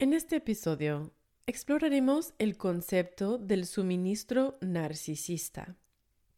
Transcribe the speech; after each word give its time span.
En 0.00 0.12
este 0.12 0.36
episodio 0.36 1.12
exploraremos 1.48 2.32
el 2.38 2.56
concepto 2.56 3.36
del 3.36 3.66
suministro 3.66 4.56
narcisista. 4.60 5.74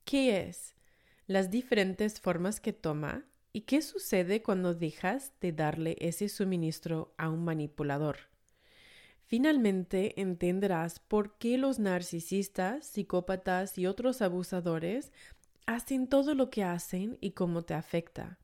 ¿Qué 0.06 0.48
es? 0.48 0.74
Las 1.26 1.50
diferentes 1.50 2.22
formas 2.22 2.58
que 2.58 2.72
toma 2.72 3.26
y 3.52 3.62
qué 3.62 3.82
sucede 3.82 4.42
cuando 4.42 4.72
dejas 4.72 5.34
de 5.42 5.52
darle 5.52 5.98
ese 6.00 6.30
suministro 6.30 7.12
a 7.18 7.28
un 7.28 7.44
manipulador. 7.44 8.16
Finalmente 9.26 10.18
entenderás 10.18 10.98
por 10.98 11.36
qué 11.36 11.58
los 11.58 11.78
narcisistas, 11.78 12.86
psicópatas 12.86 13.76
y 13.76 13.86
otros 13.86 14.22
abusadores 14.22 15.12
hacen 15.66 16.08
todo 16.08 16.34
lo 16.34 16.48
que 16.48 16.64
hacen 16.64 17.18
y 17.20 17.32
cómo 17.32 17.60
te 17.60 17.74
afecta. 17.74 18.38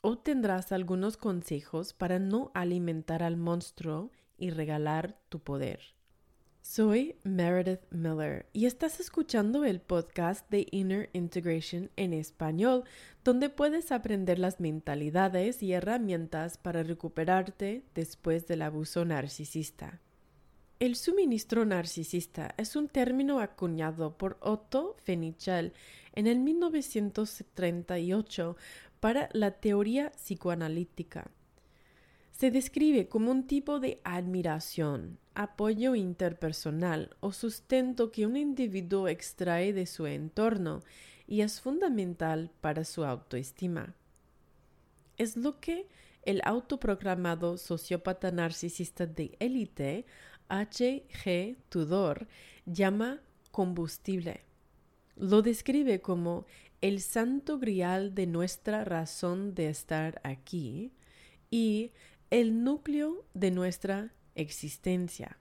Obtendrás 0.00 0.70
algunos 0.70 1.16
consejos 1.16 1.92
para 1.92 2.20
no 2.20 2.52
alimentar 2.54 3.24
al 3.24 3.36
monstruo 3.36 4.12
y 4.38 4.50
regalar 4.50 5.18
tu 5.28 5.40
poder. 5.40 5.80
Soy 6.62 7.16
Meredith 7.24 7.82
Miller 7.90 8.46
y 8.52 8.66
estás 8.66 9.00
escuchando 9.00 9.64
el 9.64 9.80
podcast 9.80 10.48
de 10.50 10.68
Inner 10.70 11.10
Integration 11.14 11.90
en 11.96 12.12
español, 12.12 12.84
donde 13.24 13.48
puedes 13.48 13.90
aprender 13.90 14.38
las 14.38 14.60
mentalidades 14.60 15.62
y 15.62 15.72
herramientas 15.72 16.58
para 16.58 16.82
recuperarte 16.82 17.84
después 17.94 18.46
del 18.46 18.60
abuso 18.62 19.06
narcisista. 19.06 20.02
El 20.78 20.94
suministro 20.94 21.64
narcisista 21.64 22.54
es 22.58 22.76
un 22.76 22.88
término 22.88 23.40
acuñado 23.40 24.18
por 24.18 24.36
Otto 24.40 24.96
Fenichel 25.02 25.72
en 26.12 26.26
el 26.26 26.38
1938 26.38 28.56
para 29.00 29.30
la 29.32 29.52
teoría 29.52 30.10
psicoanalítica 30.10 31.30
se 32.38 32.52
describe 32.52 33.08
como 33.08 33.32
un 33.32 33.48
tipo 33.48 33.80
de 33.80 34.00
admiración, 34.04 35.18
apoyo 35.34 35.96
interpersonal 35.96 37.16
o 37.18 37.32
sustento 37.32 38.12
que 38.12 38.26
un 38.26 38.36
individuo 38.36 39.08
extrae 39.08 39.72
de 39.72 39.86
su 39.86 40.06
entorno 40.06 40.84
y 41.26 41.40
es 41.40 41.60
fundamental 41.60 42.52
para 42.60 42.84
su 42.84 43.04
autoestima. 43.04 43.96
Es 45.16 45.36
lo 45.36 45.58
que 45.58 45.88
el 46.22 46.40
autoproclamado 46.44 47.58
sociópata 47.58 48.30
narcisista 48.30 49.04
de 49.04 49.36
élite, 49.40 50.06
H. 50.48 51.06
G. 51.24 51.56
Tudor, 51.68 52.28
llama 52.66 53.20
combustible. 53.50 54.44
Lo 55.16 55.42
describe 55.42 56.00
como 56.00 56.46
el 56.82 57.00
santo 57.00 57.58
grial 57.58 58.14
de 58.14 58.28
nuestra 58.28 58.84
razón 58.84 59.56
de 59.56 59.70
estar 59.70 60.20
aquí 60.22 60.92
y 61.50 61.90
el 62.30 62.62
núcleo 62.62 63.24
de 63.32 63.50
nuestra 63.50 64.12
existencia. 64.34 65.38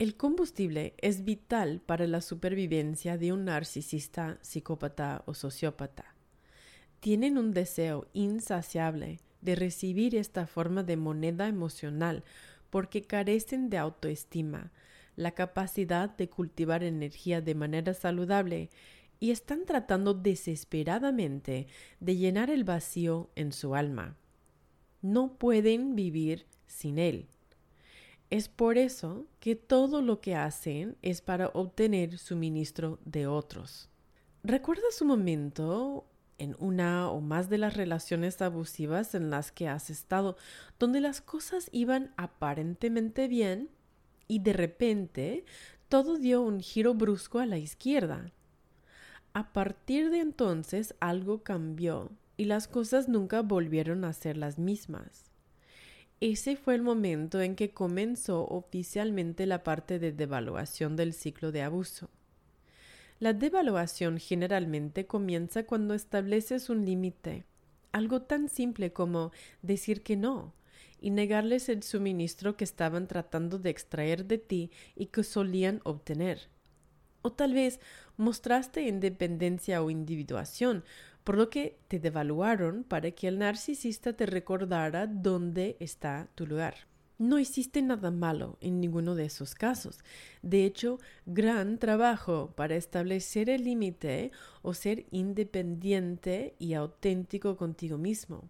El 0.00 0.16
combustible 0.16 0.94
es 0.98 1.24
vital 1.24 1.80
para 1.80 2.08
la 2.08 2.20
supervivencia 2.22 3.16
de 3.16 3.32
un 3.32 3.44
narcisista, 3.44 4.36
psicópata 4.42 5.22
o 5.26 5.34
sociópata. 5.34 6.16
Tienen 6.98 7.38
un 7.38 7.52
deseo 7.52 8.08
insaciable 8.14 9.20
de 9.42 9.54
recibir 9.54 10.16
esta 10.16 10.48
forma 10.48 10.82
de 10.82 10.96
moneda 10.96 11.46
emocional 11.46 12.24
porque 12.68 13.02
carecen 13.02 13.70
de 13.70 13.78
autoestima, 13.78 14.72
la 15.14 15.30
capacidad 15.32 16.10
de 16.16 16.28
cultivar 16.28 16.82
energía 16.82 17.40
de 17.40 17.54
manera 17.54 17.94
saludable 17.94 18.70
y 19.20 19.30
están 19.30 19.66
tratando 19.66 20.14
desesperadamente 20.14 21.68
de 22.00 22.16
llenar 22.16 22.50
el 22.50 22.64
vacío 22.64 23.30
en 23.36 23.52
su 23.52 23.76
alma 23.76 24.16
no 25.02 25.34
pueden 25.34 25.94
vivir 25.94 26.46
sin 26.66 26.98
él. 26.98 27.28
Es 28.30 28.48
por 28.48 28.76
eso 28.76 29.26
que 29.40 29.56
todo 29.56 30.02
lo 30.02 30.20
que 30.20 30.34
hacen 30.34 30.96
es 31.00 31.22
para 31.22 31.48
obtener 31.48 32.18
suministro 32.18 32.98
de 33.04 33.26
otros. 33.26 33.88
¿Recuerdas 34.44 35.00
un 35.00 35.08
momento 35.08 36.06
en 36.36 36.54
una 36.58 37.10
o 37.10 37.20
más 37.20 37.48
de 37.48 37.58
las 37.58 37.74
relaciones 37.74 38.40
abusivas 38.42 39.14
en 39.14 39.30
las 39.30 39.50
que 39.50 39.66
has 39.66 39.90
estado 39.90 40.36
donde 40.78 41.00
las 41.00 41.20
cosas 41.20 41.68
iban 41.72 42.12
aparentemente 42.16 43.28
bien 43.28 43.70
y 44.28 44.40
de 44.40 44.52
repente 44.52 45.44
todo 45.88 46.18
dio 46.18 46.42
un 46.42 46.60
giro 46.60 46.94
brusco 46.94 47.38
a 47.38 47.46
la 47.46 47.58
izquierda? 47.58 48.30
A 49.32 49.52
partir 49.52 50.10
de 50.10 50.20
entonces 50.20 50.94
algo 51.00 51.42
cambió 51.42 52.10
y 52.38 52.46
las 52.46 52.68
cosas 52.68 53.08
nunca 53.08 53.42
volvieron 53.42 54.04
a 54.06 54.14
ser 54.14 54.38
las 54.38 54.58
mismas. 54.58 55.24
Ese 56.20 56.56
fue 56.56 56.74
el 56.74 56.82
momento 56.82 57.40
en 57.40 57.54
que 57.54 57.70
comenzó 57.70 58.46
oficialmente 58.46 59.44
la 59.44 59.62
parte 59.62 59.98
de 59.98 60.12
devaluación 60.12 60.96
del 60.96 61.12
ciclo 61.12 61.52
de 61.52 61.62
abuso. 61.62 62.08
La 63.20 63.32
devaluación 63.32 64.18
generalmente 64.18 65.06
comienza 65.06 65.64
cuando 65.64 65.94
estableces 65.94 66.70
un 66.70 66.86
límite, 66.86 67.44
algo 67.92 68.22
tan 68.22 68.48
simple 68.48 68.92
como 68.92 69.32
decir 69.62 70.02
que 70.02 70.16
no 70.16 70.54
y 71.00 71.10
negarles 71.10 71.68
el 71.68 71.82
suministro 71.82 72.56
que 72.56 72.64
estaban 72.64 73.08
tratando 73.08 73.58
de 73.58 73.70
extraer 73.70 74.24
de 74.26 74.38
ti 74.38 74.70
y 74.94 75.06
que 75.06 75.24
solían 75.24 75.80
obtener. 75.84 76.48
O 77.22 77.32
tal 77.32 77.54
vez 77.54 77.80
mostraste 78.16 78.82
independencia 78.82 79.82
o 79.82 79.90
individuación, 79.90 80.84
por 81.28 81.36
lo 81.36 81.50
que 81.50 81.78
te 81.88 81.98
devaluaron 81.98 82.84
para 82.84 83.10
que 83.10 83.28
el 83.28 83.38
narcisista 83.38 84.14
te 84.14 84.24
recordara 84.24 85.06
dónde 85.06 85.76
está 85.78 86.26
tu 86.34 86.46
lugar. 86.46 86.86
No 87.18 87.38
hiciste 87.38 87.82
nada 87.82 88.10
malo 88.10 88.56
en 88.62 88.80
ninguno 88.80 89.14
de 89.14 89.26
esos 89.26 89.54
casos. 89.54 89.98
De 90.40 90.64
hecho, 90.64 90.98
gran 91.26 91.76
trabajo 91.76 92.54
para 92.56 92.76
establecer 92.76 93.50
el 93.50 93.64
límite 93.64 94.32
o 94.62 94.72
ser 94.72 95.04
independiente 95.10 96.54
y 96.58 96.72
auténtico 96.72 97.58
contigo 97.58 97.98
mismo. 97.98 98.48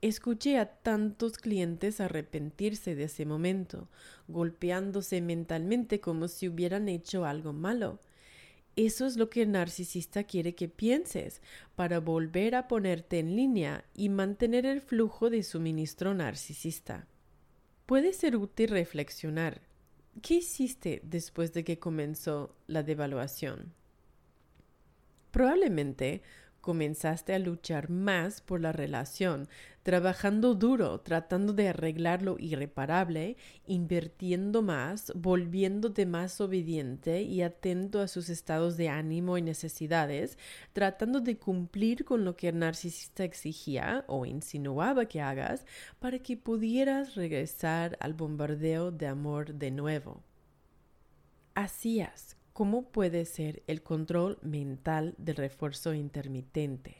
Escuché 0.00 0.58
a 0.58 0.66
tantos 0.66 1.38
clientes 1.38 2.00
arrepentirse 2.00 2.94
de 2.94 3.02
ese 3.02 3.26
momento, 3.26 3.88
golpeándose 4.28 5.20
mentalmente 5.20 5.98
como 5.98 6.28
si 6.28 6.48
hubieran 6.48 6.88
hecho 6.88 7.24
algo 7.24 7.52
malo. 7.52 7.98
Eso 8.86 9.04
es 9.04 9.18
lo 9.18 9.28
que 9.28 9.42
el 9.42 9.52
narcisista 9.52 10.24
quiere 10.24 10.54
que 10.54 10.66
pienses 10.66 11.42
para 11.76 12.00
volver 12.00 12.54
a 12.54 12.66
ponerte 12.66 13.18
en 13.18 13.36
línea 13.36 13.84
y 13.94 14.08
mantener 14.08 14.64
el 14.64 14.80
flujo 14.80 15.28
de 15.28 15.42
suministro 15.42 16.14
narcisista. 16.14 17.06
Puede 17.84 18.14
ser 18.14 18.36
útil 18.36 18.70
reflexionar. 18.70 19.60
¿Qué 20.22 20.36
hiciste 20.36 21.02
después 21.04 21.52
de 21.52 21.62
que 21.62 21.78
comenzó 21.78 22.56
la 22.68 22.82
devaluación? 22.82 23.74
Probablemente 25.30 26.22
comenzaste 26.62 27.34
a 27.34 27.38
luchar 27.38 27.90
más 27.90 28.40
por 28.40 28.62
la 28.62 28.72
relación, 28.72 29.46
trabajando 29.90 30.54
duro, 30.54 31.00
tratando 31.00 31.52
de 31.52 31.66
arreglar 31.66 32.22
lo 32.22 32.36
irreparable, 32.38 33.36
invirtiendo 33.66 34.62
más, 34.62 35.12
volviéndote 35.16 36.06
más 36.06 36.40
obediente 36.40 37.22
y 37.22 37.42
atento 37.42 38.00
a 38.00 38.06
sus 38.06 38.28
estados 38.28 38.76
de 38.76 38.88
ánimo 38.88 39.36
y 39.36 39.42
necesidades, 39.42 40.38
tratando 40.72 41.18
de 41.18 41.38
cumplir 41.38 42.04
con 42.04 42.24
lo 42.24 42.36
que 42.36 42.50
el 42.50 42.60
narcisista 42.60 43.24
exigía 43.24 44.04
o 44.06 44.26
insinuaba 44.26 45.06
que 45.06 45.20
hagas 45.20 45.66
para 45.98 46.20
que 46.20 46.36
pudieras 46.36 47.16
regresar 47.16 47.98
al 47.98 48.14
bombardeo 48.14 48.92
de 48.92 49.08
amor 49.08 49.54
de 49.54 49.72
nuevo. 49.72 50.22
Hacías 51.56 52.36
¿Cómo 52.52 52.92
puede 52.92 53.24
ser 53.24 53.64
el 53.66 53.82
control 53.82 54.38
mental 54.42 55.16
del 55.18 55.34
refuerzo 55.34 55.94
intermitente? 55.94 56.99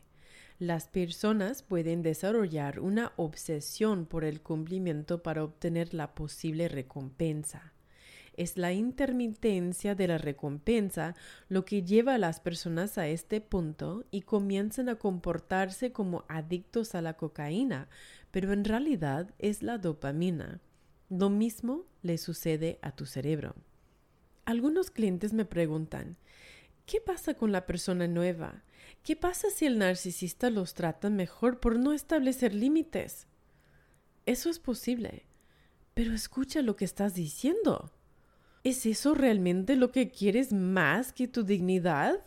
Las 0.61 0.89
personas 0.89 1.63
pueden 1.63 2.03
desarrollar 2.03 2.81
una 2.81 3.15
obsesión 3.17 4.05
por 4.05 4.25
el 4.25 4.43
cumplimiento 4.43 5.23
para 5.23 5.43
obtener 5.43 5.95
la 5.95 6.15
posible 6.15 6.69
recompensa. 6.69 7.73
Es 8.37 8.59
la 8.59 8.75
intermitencia 8.75 9.95
de 9.95 10.07
la 10.07 10.19
recompensa 10.19 11.17
lo 11.49 11.65
que 11.65 11.83
lleva 11.83 12.17
a 12.17 12.19
las 12.19 12.41
personas 12.41 12.99
a 12.99 13.09
este 13.09 13.41
punto 13.41 14.05
y 14.11 14.21
comienzan 14.21 14.91
a 14.91 14.97
comportarse 14.97 15.93
como 15.93 16.27
adictos 16.29 16.95
a 16.95 17.01
la 17.01 17.15
cocaína, 17.15 17.89
pero 18.31 18.53
en 18.53 18.67
realidad 18.67 19.31
es 19.39 19.63
la 19.63 19.79
dopamina. 19.79 20.61
Lo 21.09 21.31
mismo 21.31 21.87
le 22.03 22.19
sucede 22.19 22.79
a 22.83 22.95
tu 22.95 23.07
cerebro. 23.07 23.55
Algunos 24.45 24.91
clientes 24.91 25.33
me 25.33 25.47
preguntan, 25.47 26.19
¿qué 26.85 27.01
pasa 27.01 27.33
con 27.33 27.51
la 27.51 27.65
persona 27.65 28.07
nueva? 28.07 28.63
¿Qué 29.03 29.17
pasa 29.17 29.49
si 29.49 29.65
el 29.65 29.79
narcisista 29.79 30.51
los 30.51 30.75
trata 30.75 31.09
mejor 31.09 31.59
por 31.59 31.79
no 31.79 31.93
establecer 31.95 32.55
límites? 32.55 33.27
Eso 34.27 34.51
es 34.51 34.59
posible, 34.59 35.25
pero 35.95 36.13
escucha 36.13 36.61
lo 36.61 36.77
que 36.77 36.85
estás 36.85 37.15
diciendo. 37.15 37.91
¿Es 38.63 38.85
eso 38.85 39.15
realmente 39.15 39.75
lo 39.75 39.91
que 39.91 40.11
quieres 40.11 40.53
más 40.53 41.15
que 41.15 41.29
tu 41.29 41.45
dignidad? 41.45 42.27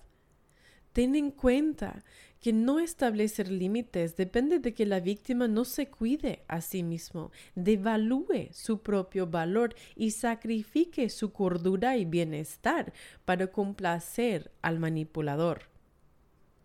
Ten 0.93 1.15
en 1.15 1.29
cuenta 1.29 2.03
que 2.39 2.53
no 2.53 2.79
establecer 2.79 3.51
límites 3.51 4.15
depende 4.15 4.57
de 4.57 4.73
que 4.73 4.87
la 4.87 4.99
víctima 4.99 5.47
no 5.47 5.65
se 5.65 5.89
cuide 5.89 6.43
a 6.47 6.61
sí 6.61 6.81
mismo, 6.81 7.31
devalúe 7.53 8.49
su 8.51 8.81
propio 8.81 9.27
valor 9.27 9.75
y 9.95 10.11
sacrifique 10.11 11.09
su 11.09 11.31
cordura 11.31 11.97
y 11.97 12.05
bienestar 12.05 12.93
para 13.25 13.47
complacer 13.47 14.51
al 14.63 14.79
manipulador. 14.79 15.72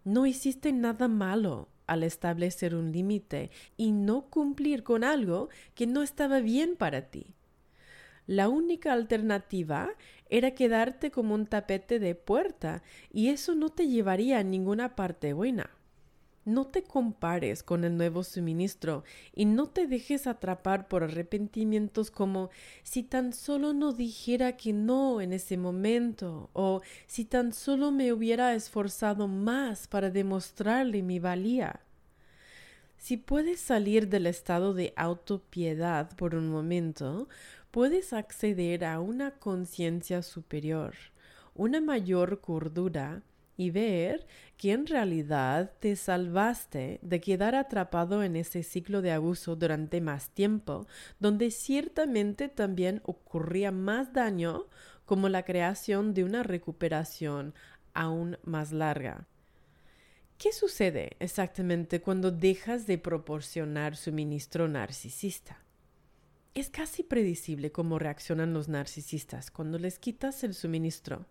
No 0.08 0.24
hiciste 0.24 0.72
nada 0.72 1.06
malo 1.06 1.68
al 1.86 2.02
establecer 2.02 2.74
un 2.74 2.92
límite 2.92 3.50
y 3.76 3.92
no 3.92 4.30
cumplir 4.30 4.82
con 4.82 5.04
algo 5.04 5.50
que 5.74 5.86
no 5.86 6.02
estaba 6.02 6.40
bien 6.40 6.76
para 6.76 7.10
ti. 7.10 7.34
La 8.26 8.48
única 8.48 8.94
alternativa 8.94 9.90
era 10.30 10.52
quedarte 10.52 11.10
como 11.10 11.34
un 11.34 11.44
tapete 11.44 11.98
de 11.98 12.14
puerta 12.14 12.82
y 13.12 13.28
eso 13.28 13.54
no 13.54 13.68
te 13.68 13.86
llevaría 13.86 14.38
a 14.38 14.44
ninguna 14.44 14.96
parte 14.96 15.34
buena. 15.34 15.68
No 16.48 16.66
te 16.66 16.82
compares 16.82 17.62
con 17.62 17.84
el 17.84 17.98
nuevo 17.98 18.24
suministro 18.24 19.04
y 19.34 19.44
no 19.44 19.66
te 19.66 19.86
dejes 19.86 20.26
atrapar 20.26 20.88
por 20.88 21.04
arrepentimientos 21.04 22.10
como 22.10 22.48
si 22.82 23.02
tan 23.02 23.34
solo 23.34 23.74
no 23.74 23.92
dijera 23.92 24.56
que 24.56 24.72
no 24.72 25.20
en 25.20 25.34
ese 25.34 25.58
momento 25.58 26.48
o 26.54 26.80
si 27.06 27.26
tan 27.26 27.52
solo 27.52 27.90
me 27.90 28.14
hubiera 28.14 28.54
esforzado 28.54 29.28
más 29.28 29.88
para 29.88 30.08
demostrarle 30.08 31.02
mi 31.02 31.18
valía. 31.18 31.80
Si 32.96 33.18
puedes 33.18 33.60
salir 33.60 34.08
del 34.08 34.26
estado 34.26 34.72
de 34.72 34.94
autopiedad 34.96 36.16
por 36.16 36.34
un 36.34 36.48
momento, 36.48 37.28
puedes 37.70 38.14
acceder 38.14 38.86
a 38.86 39.00
una 39.00 39.32
conciencia 39.32 40.22
superior, 40.22 40.94
una 41.54 41.82
mayor 41.82 42.40
cordura 42.40 43.22
y 43.58 43.70
ver 43.70 44.24
que 44.56 44.72
en 44.72 44.86
realidad 44.86 45.72
te 45.80 45.96
salvaste 45.96 47.00
de 47.02 47.20
quedar 47.20 47.56
atrapado 47.56 48.22
en 48.22 48.36
ese 48.36 48.62
ciclo 48.62 49.02
de 49.02 49.10
abuso 49.10 49.56
durante 49.56 50.00
más 50.00 50.30
tiempo, 50.30 50.86
donde 51.18 51.50
ciertamente 51.50 52.48
también 52.48 53.02
ocurría 53.04 53.72
más 53.72 54.12
daño 54.12 54.66
como 55.04 55.28
la 55.28 55.44
creación 55.44 56.14
de 56.14 56.22
una 56.22 56.44
recuperación 56.44 57.52
aún 57.94 58.38
más 58.44 58.70
larga. 58.70 59.26
¿Qué 60.38 60.52
sucede 60.52 61.16
exactamente 61.18 62.00
cuando 62.00 62.30
dejas 62.30 62.86
de 62.86 62.96
proporcionar 62.96 63.96
suministro 63.96 64.68
narcisista? 64.68 65.58
Es 66.54 66.70
casi 66.70 67.02
predecible 67.02 67.72
cómo 67.72 67.98
reaccionan 67.98 68.54
los 68.54 68.68
narcisistas 68.68 69.50
cuando 69.50 69.80
les 69.80 69.98
quitas 69.98 70.44
el 70.44 70.54
suministro. 70.54 71.26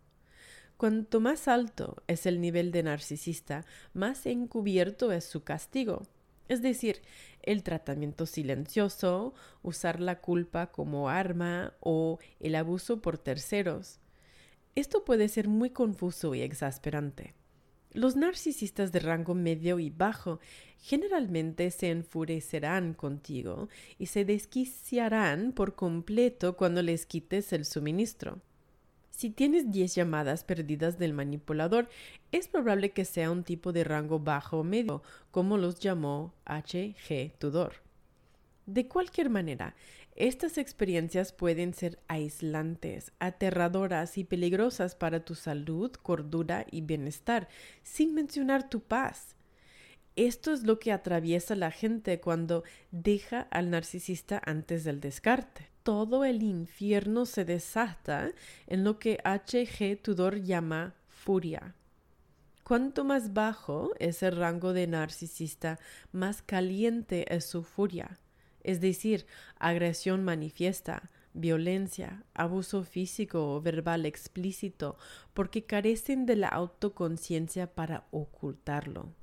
Cuanto 0.77 1.19
más 1.19 1.47
alto 1.47 2.03
es 2.05 2.27
el 2.27 2.39
nivel 2.39 2.71
de 2.71 2.83
narcisista, 2.83 3.65
más 3.93 4.27
encubierto 4.27 5.11
es 5.11 5.25
su 5.25 5.43
castigo. 5.43 6.03
Es 6.49 6.61
decir, 6.61 7.01
el 7.41 7.63
tratamiento 7.63 8.27
silencioso, 8.27 9.33
usar 9.63 9.99
la 9.99 10.21
culpa 10.21 10.67
como 10.67 11.09
arma 11.09 11.73
o 11.79 12.19
el 12.39 12.53
abuso 12.53 13.01
por 13.01 13.17
terceros. 13.17 13.99
Esto 14.75 15.03
puede 15.03 15.29
ser 15.29 15.47
muy 15.47 15.71
confuso 15.71 16.35
y 16.35 16.41
exasperante. 16.41 17.33
Los 17.93 18.15
narcisistas 18.15 18.91
de 18.91 18.99
rango 18.99 19.33
medio 19.33 19.79
y 19.79 19.89
bajo 19.89 20.39
generalmente 20.77 21.71
se 21.71 21.89
enfurecerán 21.89 22.93
contigo 22.93 23.69
y 23.97 24.05
se 24.05 24.25
desquiciarán 24.25 25.53
por 25.53 25.73
completo 25.73 26.55
cuando 26.55 26.83
les 26.83 27.07
quites 27.07 27.51
el 27.51 27.65
suministro. 27.65 28.41
Si 29.17 29.31
tienes 29.31 29.71
10 29.71 29.95
llamadas 29.95 30.43
perdidas 30.43 30.99
del 30.99 31.11
manipulador, 31.11 31.89
es 32.31 32.47
probable 32.47 32.91
que 32.91 33.03
sea 33.03 33.31
un 33.31 33.43
tipo 33.43 33.73
de 33.73 33.83
rango 33.83 34.19
bajo 34.19 34.59
o 34.59 34.63
medio, 34.63 35.01
como 35.31 35.57
los 35.57 35.79
llamó 35.79 36.35
H. 36.45 36.95
G. 37.09 37.31
Tudor. 37.39 37.77
De 38.67 38.87
cualquier 38.87 39.31
manera, 39.31 39.73
estas 40.15 40.59
experiencias 40.59 41.33
pueden 41.33 41.73
ser 41.73 41.97
aislantes, 42.07 43.11
aterradoras 43.17 44.19
y 44.19 44.23
peligrosas 44.23 44.93
para 44.93 45.25
tu 45.25 45.33
salud, 45.33 45.89
cordura 45.93 46.67
y 46.69 46.81
bienestar, 46.81 47.47
sin 47.81 48.13
mencionar 48.13 48.69
tu 48.69 48.81
paz. 48.81 49.35
Esto 50.15 50.53
es 50.53 50.61
lo 50.61 50.77
que 50.77 50.91
atraviesa 50.91 51.55
la 51.55 51.71
gente 51.71 52.19
cuando 52.19 52.63
deja 52.91 53.47
al 53.49 53.71
narcisista 53.71 54.39
antes 54.45 54.83
del 54.83 54.99
descarte 54.99 55.75
todo 55.87 56.25
el 56.25 56.43
infierno 56.43 57.25
se 57.25 57.45
desata 57.45 58.33
en 58.65 58.83
lo 58.83 58.99
que 58.99 59.19
H. 59.23 59.65
G. 59.65 59.97
Tudor 60.01 60.41
llama 60.43 60.95
furia. 61.07 61.75
Cuanto 62.65 63.05
más 63.05 63.33
bajo 63.33 63.93
es 63.97 64.21
el 64.21 64.35
rango 64.35 64.73
de 64.73 64.85
narcisista, 64.85 65.79
más 66.11 66.41
caliente 66.41 67.33
es 67.33 67.45
su 67.45 67.63
furia, 67.63 68.19
es 68.63 68.81
decir, 68.81 69.27
agresión 69.59 70.25
manifiesta, 70.25 71.09
violencia, 71.31 72.25
abuso 72.33 72.83
físico 72.83 73.55
o 73.55 73.61
verbal 73.61 74.05
explícito, 74.05 74.97
porque 75.33 75.63
carecen 75.63 76.25
de 76.25 76.35
la 76.35 76.49
autoconciencia 76.49 77.73
para 77.75 78.07
ocultarlo. 78.11 79.13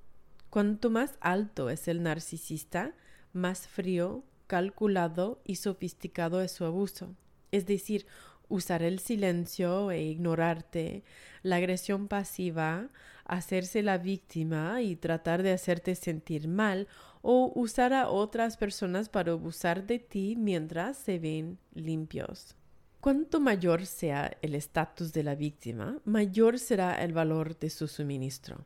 Cuanto 0.49 0.88
más 0.88 1.19
alto 1.20 1.69
es 1.69 1.88
el 1.88 2.02
narcisista, 2.02 2.94
más 3.34 3.69
frío, 3.69 4.25
calculado 4.46 5.41
y 5.44 5.56
sofisticado 5.56 6.41
es 6.41 6.52
su 6.52 6.64
abuso. 6.64 7.14
Es 7.52 7.67
decir, 7.67 8.06
usar 8.49 8.82
el 8.82 8.99
silencio 8.99 9.91
e 9.91 10.02
ignorarte, 10.02 11.02
la 11.43 11.56
agresión 11.56 12.08
pasiva, 12.08 12.88
hacerse 13.25 13.82
la 13.82 13.99
víctima 13.99 14.82
y 14.82 14.96
tratar 14.96 15.43
de 15.43 15.52
hacerte 15.52 15.94
sentir 15.94 16.49
mal 16.49 16.88
o 17.23 17.52
usar 17.55 17.93
a 17.93 18.08
otras 18.08 18.56
personas 18.56 19.08
para 19.08 19.32
abusar 19.32 19.87
de 19.87 19.99
ti 19.99 20.37
mientras 20.37 20.99
se 20.99 21.19
ven 21.19 21.58
limpios. 21.73 22.55
Cuanto 23.00 23.41
mayor 23.41 23.87
sea 23.87 24.37
el 24.41 24.55
estatus 24.55 25.12
de 25.12 25.23
la 25.23 25.35
víctima, 25.35 25.99
mayor 26.05 26.58
será 26.58 27.02
el 27.02 27.12
valor 27.12 27.58
de 27.58 27.70
su 27.70 27.87
suministro. 27.87 28.64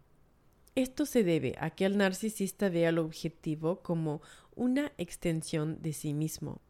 Esto 0.77 1.07
se 1.07 1.25
debe 1.25 1.57
a 1.59 1.71
que 1.71 1.85
el 1.85 1.97
narcisista 1.97 2.69
vea 2.69 2.91
el 2.91 2.99
objetivo 2.99 3.81
como 3.81 4.23
una 4.59 4.93
extensión 4.99 5.81
de 5.81 5.93
sí 5.95 6.13
mismo, 6.13 6.61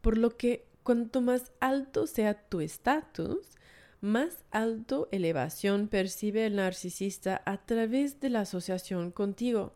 por 0.00 0.16
lo 0.16 0.36
que 0.36 0.68
cuanto 0.84 1.20
más 1.20 1.50
alto 1.60 2.06
sea 2.06 2.34
tu 2.48 2.60
estatus, 2.60 3.56
más 4.00 4.44
alto 4.50 5.08
elevación 5.10 5.88
percibe 5.88 6.46
el 6.46 6.56
narcisista 6.56 7.42
a 7.44 7.56
través 7.64 8.20
de 8.20 8.30
la 8.30 8.40
asociación 8.42 9.10
contigo. 9.10 9.74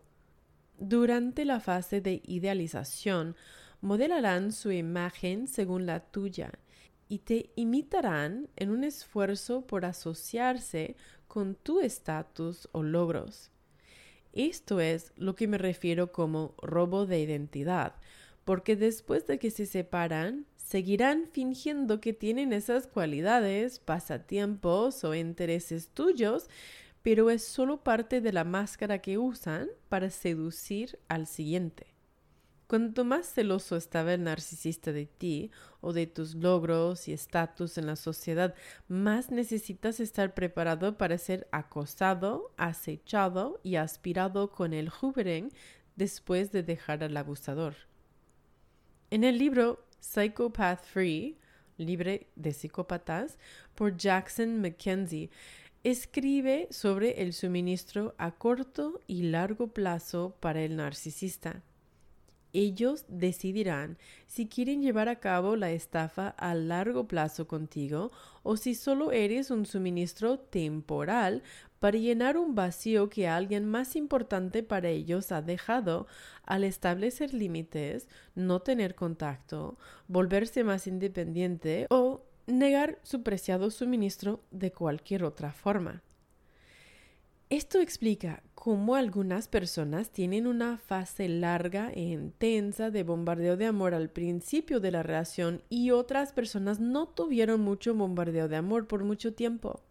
Durante 0.78 1.44
la 1.44 1.58
fase 1.58 2.00
de 2.00 2.22
idealización, 2.24 3.36
modelarán 3.80 4.52
su 4.52 4.70
imagen 4.70 5.48
según 5.48 5.86
la 5.86 6.00
tuya 6.00 6.52
y 7.08 7.18
te 7.20 7.50
imitarán 7.56 8.48
en 8.56 8.70
un 8.70 8.84
esfuerzo 8.84 9.66
por 9.66 9.84
asociarse 9.84 10.96
con 11.26 11.54
tu 11.54 11.80
estatus 11.80 12.68
o 12.72 12.82
logros. 12.82 13.50
Esto 14.32 14.80
es 14.80 15.12
lo 15.16 15.34
que 15.34 15.46
me 15.46 15.58
refiero 15.58 16.12
como 16.12 16.54
robo 16.62 17.06
de 17.06 17.20
identidad, 17.20 17.96
porque 18.44 18.76
después 18.76 19.26
de 19.26 19.38
que 19.38 19.50
se 19.50 19.66
separan, 19.66 20.46
seguirán 20.56 21.28
fingiendo 21.30 22.00
que 22.00 22.12
tienen 22.12 22.52
esas 22.52 22.86
cualidades, 22.86 23.78
pasatiempos 23.78 25.04
o 25.04 25.14
intereses 25.14 25.88
tuyos, 25.88 26.48
pero 27.02 27.30
es 27.30 27.42
solo 27.42 27.82
parte 27.82 28.20
de 28.20 28.32
la 28.32 28.44
máscara 28.44 29.00
que 29.00 29.18
usan 29.18 29.68
para 29.88 30.08
seducir 30.08 30.98
al 31.08 31.26
siguiente. 31.26 31.91
Cuanto 32.72 33.04
más 33.04 33.30
celoso 33.30 33.76
estaba 33.76 34.14
el 34.14 34.24
narcisista 34.24 34.92
de 34.92 35.04
ti 35.04 35.50
o 35.82 35.92
de 35.92 36.06
tus 36.06 36.34
logros 36.34 37.06
y 37.06 37.12
estatus 37.12 37.76
en 37.76 37.84
la 37.84 37.96
sociedad, 37.96 38.54
más 38.88 39.30
necesitas 39.30 40.00
estar 40.00 40.32
preparado 40.32 40.96
para 40.96 41.18
ser 41.18 41.46
acosado, 41.52 42.54
acechado 42.56 43.60
y 43.62 43.76
aspirado 43.76 44.52
con 44.52 44.72
el 44.72 44.88
juberen 44.88 45.50
después 45.96 46.50
de 46.50 46.62
dejar 46.62 47.04
al 47.04 47.14
abusador. 47.14 47.74
En 49.10 49.24
el 49.24 49.36
libro 49.36 49.84
Psychopath 50.00 50.82
Free, 50.82 51.36
libre 51.76 52.28
de 52.36 52.54
psicópatas, 52.54 53.36
por 53.74 53.98
Jackson 53.98 54.62
Mackenzie, 54.62 55.28
escribe 55.84 56.68
sobre 56.70 57.20
el 57.20 57.34
suministro 57.34 58.14
a 58.16 58.30
corto 58.30 59.02
y 59.06 59.24
largo 59.24 59.74
plazo 59.74 60.38
para 60.40 60.62
el 60.62 60.76
narcisista. 60.76 61.62
Ellos 62.54 63.06
decidirán 63.08 63.96
si 64.26 64.46
quieren 64.46 64.82
llevar 64.82 65.08
a 65.08 65.20
cabo 65.20 65.56
la 65.56 65.70
estafa 65.70 66.28
a 66.28 66.54
largo 66.54 67.08
plazo 67.08 67.48
contigo 67.48 68.12
o 68.42 68.58
si 68.58 68.74
solo 68.74 69.10
eres 69.10 69.50
un 69.50 69.64
suministro 69.64 70.38
temporal 70.38 71.42
para 71.80 71.98
llenar 71.98 72.36
un 72.36 72.54
vacío 72.54 73.08
que 73.08 73.26
alguien 73.26 73.64
más 73.64 73.96
importante 73.96 74.62
para 74.62 74.88
ellos 74.88 75.32
ha 75.32 75.40
dejado 75.40 76.06
al 76.44 76.62
establecer 76.64 77.32
límites, 77.32 78.06
no 78.34 78.60
tener 78.60 78.94
contacto, 78.94 79.78
volverse 80.06 80.62
más 80.62 80.86
independiente 80.86 81.86
o 81.90 82.22
negar 82.46 82.98
su 83.02 83.22
preciado 83.22 83.70
suministro 83.70 84.42
de 84.50 84.72
cualquier 84.72 85.24
otra 85.24 85.52
forma. 85.52 86.02
Esto 87.52 87.80
explica 87.80 88.42
cómo 88.54 88.94
algunas 88.94 89.46
personas 89.46 90.08
tienen 90.08 90.46
una 90.46 90.78
fase 90.78 91.28
larga 91.28 91.90
e 91.92 92.00
intensa 92.00 92.90
de 92.90 93.02
bombardeo 93.02 93.58
de 93.58 93.66
amor 93.66 93.92
al 93.92 94.08
principio 94.08 94.80
de 94.80 94.90
la 94.90 95.02
relación 95.02 95.62
y 95.68 95.90
otras 95.90 96.32
personas 96.32 96.80
no 96.80 97.08
tuvieron 97.08 97.60
mucho 97.60 97.94
bombardeo 97.94 98.48
de 98.48 98.56
amor 98.56 98.86
por 98.86 99.04
mucho 99.04 99.34
tiempo. 99.34 99.82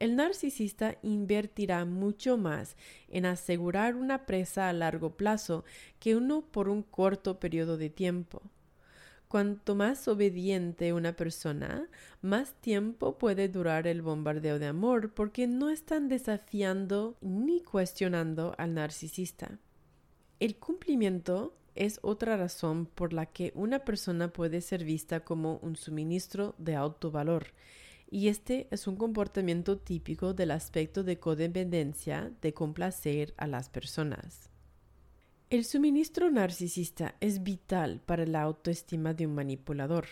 El 0.00 0.16
narcisista 0.16 0.96
invertirá 1.02 1.84
mucho 1.84 2.36
más 2.36 2.76
en 3.08 3.26
asegurar 3.26 3.94
una 3.94 4.26
presa 4.26 4.68
a 4.68 4.72
largo 4.72 5.16
plazo 5.16 5.64
que 6.00 6.16
uno 6.16 6.42
por 6.50 6.68
un 6.68 6.82
corto 6.82 7.38
periodo 7.38 7.76
de 7.76 7.90
tiempo. 7.90 8.42
Cuanto 9.32 9.74
más 9.74 10.08
obediente 10.08 10.92
una 10.92 11.16
persona, 11.16 11.88
más 12.20 12.52
tiempo 12.60 13.16
puede 13.16 13.48
durar 13.48 13.86
el 13.86 14.02
bombardeo 14.02 14.58
de 14.58 14.66
amor 14.66 15.14
porque 15.14 15.46
no 15.46 15.70
están 15.70 16.10
desafiando 16.10 17.16
ni 17.22 17.62
cuestionando 17.62 18.54
al 18.58 18.74
narcisista. 18.74 19.58
El 20.38 20.56
cumplimiento 20.56 21.56
es 21.74 21.98
otra 22.02 22.36
razón 22.36 22.84
por 22.84 23.14
la 23.14 23.24
que 23.24 23.52
una 23.54 23.78
persona 23.86 24.30
puede 24.30 24.60
ser 24.60 24.84
vista 24.84 25.20
como 25.20 25.56
un 25.62 25.76
suministro 25.76 26.54
de 26.58 26.76
alto 26.76 27.10
valor, 27.10 27.54
y 28.10 28.28
este 28.28 28.68
es 28.70 28.86
un 28.86 28.96
comportamiento 28.96 29.78
típico 29.78 30.34
del 30.34 30.50
aspecto 30.50 31.04
de 31.04 31.18
codependencia 31.18 32.30
de 32.42 32.52
complacer 32.52 33.32
a 33.38 33.46
las 33.46 33.70
personas. 33.70 34.51
El 35.52 35.66
suministro 35.66 36.30
narcisista 36.30 37.14
es 37.20 37.42
vital 37.42 38.00
para 38.06 38.24
la 38.24 38.40
autoestima 38.40 39.12
de 39.12 39.26
un 39.26 39.34
manipulador. 39.34 40.06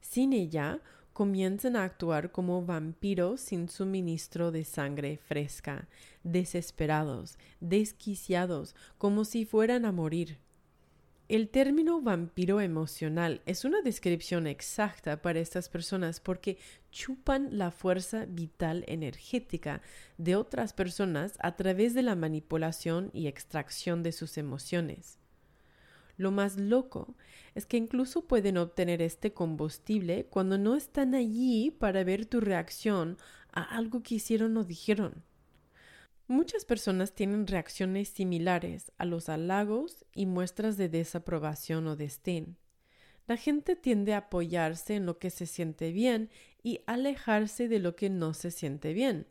Sin 0.00 0.32
ella, 0.32 0.80
comienzan 1.12 1.76
a 1.76 1.84
actuar 1.84 2.32
como 2.32 2.66
vampiros 2.66 3.40
sin 3.40 3.68
suministro 3.68 4.50
de 4.50 4.64
sangre 4.64 5.18
fresca, 5.18 5.86
desesperados, 6.24 7.38
desquiciados, 7.60 8.74
como 8.98 9.24
si 9.24 9.44
fueran 9.44 9.84
a 9.84 9.92
morir. 9.92 10.38
El 11.28 11.48
término 11.48 12.00
vampiro 12.00 12.60
emocional 12.60 13.42
es 13.46 13.64
una 13.64 13.82
descripción 13.82 14.46
exacta 14.46 15.22
para 15.22 15.40
estas 15.40 15.68
personas 15.68 16.20
porque 16.20 16.56
chupan 16.92 17.48
la 17.58 17.72
fuerza 17.72 18.26
vital 18.26 18.84
energética 18.86 19.82
de 20.18 20.36
otras 20.36 20.72
personas 20.72 21.36
a 21.40 21.56
través 21.56 21.94
de 21.94 22.02
la 22.02 22.14
manipulación 22.14 23.10
y 23.12 23.26
extracción 23.26 24.04
de 24.04 24.12
sus 24.12 24.38
emociones. 24.38 25.18
Lo 26.16 26.30
más 26.30 26.58
loco 26.58 27.16
es 27.56 27.66
que 27.66 27.76
incluso 27.76 28.28
pueden 28.28 28.56
obtener 28.56 29.02
este 29.02 29.32
combustible 29.32 30.26
cuando 30.30 30.58
no 30.58 30.76
están 30.76 31.16
allí 31.16 31.72
para 31.72 32.04
ver 32.04 32.26
tu 32.26 32.40
reacción 32.40 33.18
a 33.50 33.62
algo 33.62 34.00
que 34.04 34.14
hicieron 34.14 34.56
o 34.56 34.62
dijeron. 34.62 35.24
Muchas 36.28 36.64
personas 36.64 37.12
tienen 37.14 37.46
reacciones 37.46 38.08
similares 38.08 38.90
a 38.98 39.04
los 39.04 39.28
halagos 39.28 40.04
y 40.12 40.26
muestras 40.26 40.76
de 40.76 40.88
desaprobación 40.88 41.86
o 41.86 41.94
desdén. 41.94 42.56
La 43.28 43.36
gente 43.36 43.76
tiende 43.76 44.12
a 44.12 44.18
apoyarse 44.18 44.96
en 44.96 45.06
lo 45.06 45.18
que 45.18 45.30
se 45.30 45.46
siente 45.46 45.92
bien 45.92 46.30
y 46.64 46.80
alejarse 46.86 47.68
de 47.68 47.78
lo 47.78 47.94
que 47.94 48.10
no 48.10 48.34
se 48.34 48.50
siente 48.50 48.92
bien. 48.92 49.28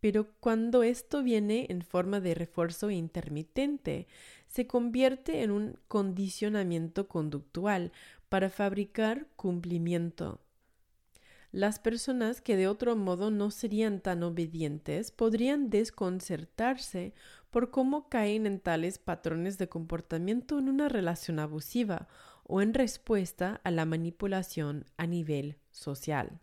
Pero 0.00 0.32
cuando 0.40 0.82
esto 0.82 1.22
viene 1.22 1.66
en 1.68 1.82
forma 1.82 2.20
de 2.20 2.34
refuerzo 2.34 2.90
intermitente, 2.90 4.08
se 4.48 4.66
convierte 4.66 5.42
en 5.42 5.52
un 5.52 5.78
condicionamiento 5.86 7.06
conductual 7.06 7.92
para 8.28 8.50
fabricar 8.50 9.28
cumplimiento. 9.36 10.40
Las 11.52 11.80
personas 11.80 12.40
que 12.40 12.56
de 12.56 12.68
otro 12.68 12.94
modo 12.94 13.32
no 13.32 13.50
serían 13.50 14.00
tan 14.00 14.22
obedientes 14.22 15.10
podrían 15.10 15.68
desconcertarse 15.68 17.12
por 17.50 17.70
cómo 17.70 18.08
caen 18.08 18.46
en 18.46 18.60
tales 18.60 18.98
patrones 18.98 19.58
de 19.58 19.68
comportamiento 19.68 20.58
en 20.60 20.68
una 20.68 20.88
relación 20.88 21.40
abusiva 21.40 22.06
o 22.44 22.62
en 22.62 22.72
respuesta 22.72 23.60
a 23.64 23.72
la 23.72 23.84
manipulación 23.84 24.86
a 24.96 25.06
nivel 25.06 25.58
social. 25.70 26.40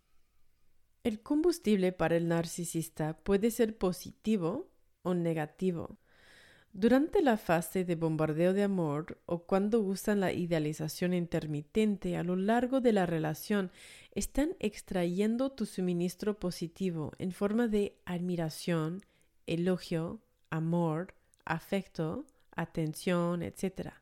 El 1.04 1.22
combustible 1.22 1.92
para 1.92 2.16
el 2.16 2.28
narcisista 2.28 3.16
puede 3.16 3.50
ser 3.50 3.78
positivo 3.78 4.70
o 5.02 5.14
negativo. 5.14 5.98
Durante 6.80 7.22
la 7.22 7.36
fase 7.36 7.84
de 7.84 7.96
bombardeo 7.96 8.52
de 8.52 8.62
amor 8.62 9.20
o 9.26 9.42
cuando 9.42 9.80
usan 9.80 10.20
la 10.20 10.32
idealización 10.32 11.12
intermitente 11.12 12.16
a 12.16 12.22
lo 12.22 12.36
largo 12.36 12.80
de 12.80 12.92
la 12.92 13.04
relación, 13.04 13.72
están 14.12 14.50
extrayendo 14.60 15.50
tu 15.50 15.66
suministro 15.66 16.38
positivo 16.38 17.14
en 17.18 17.32
forma 17.32 17.66
de 17.66 17.96
admiración, 18.04 19.02
elogio, 19.48 20.20
amor, 20.50 21.14
afecto, 21.44 22.26
atención, 22.54 23.42
etc. 23.42 23.94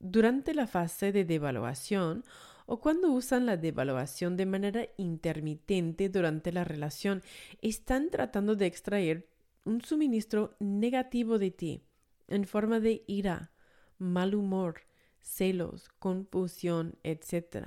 Durante 0.00 0.52
la 0.52 0.66
fase 0.66 1.12
de 1.12 1.24
devaluación 1.24 2.24
o 2.66 2.80
cuando 2.80 3.12
usan 3.12 3.46
la 3.46 3.56
devaluación 3.56 4.36
de 4.36 4.46
manera 4.46 4.88
intermitente 4.96 6.08
durante 6.08 6.50
la 6.50 6.64
relación, 6.64 7.22
están 7.62 8.10
tratando 8.10 8.56
de 8.56 8.66
extraer 8.66 9.28
un 9.64 9.80
suministro 9.82 10.56
negativo 10.60 11.38
de 11.38 11.50
ti 11.50 11.82
en 12.28 12.46
forma 12.46 12.80
de 12.80 13.04
ira, 13.06 13.52
mal 13.98 14.34
humor, 14.34 14.82
celos, 15.20 15.88
confusión, 15.98 16.98
etc. 17.02 17.66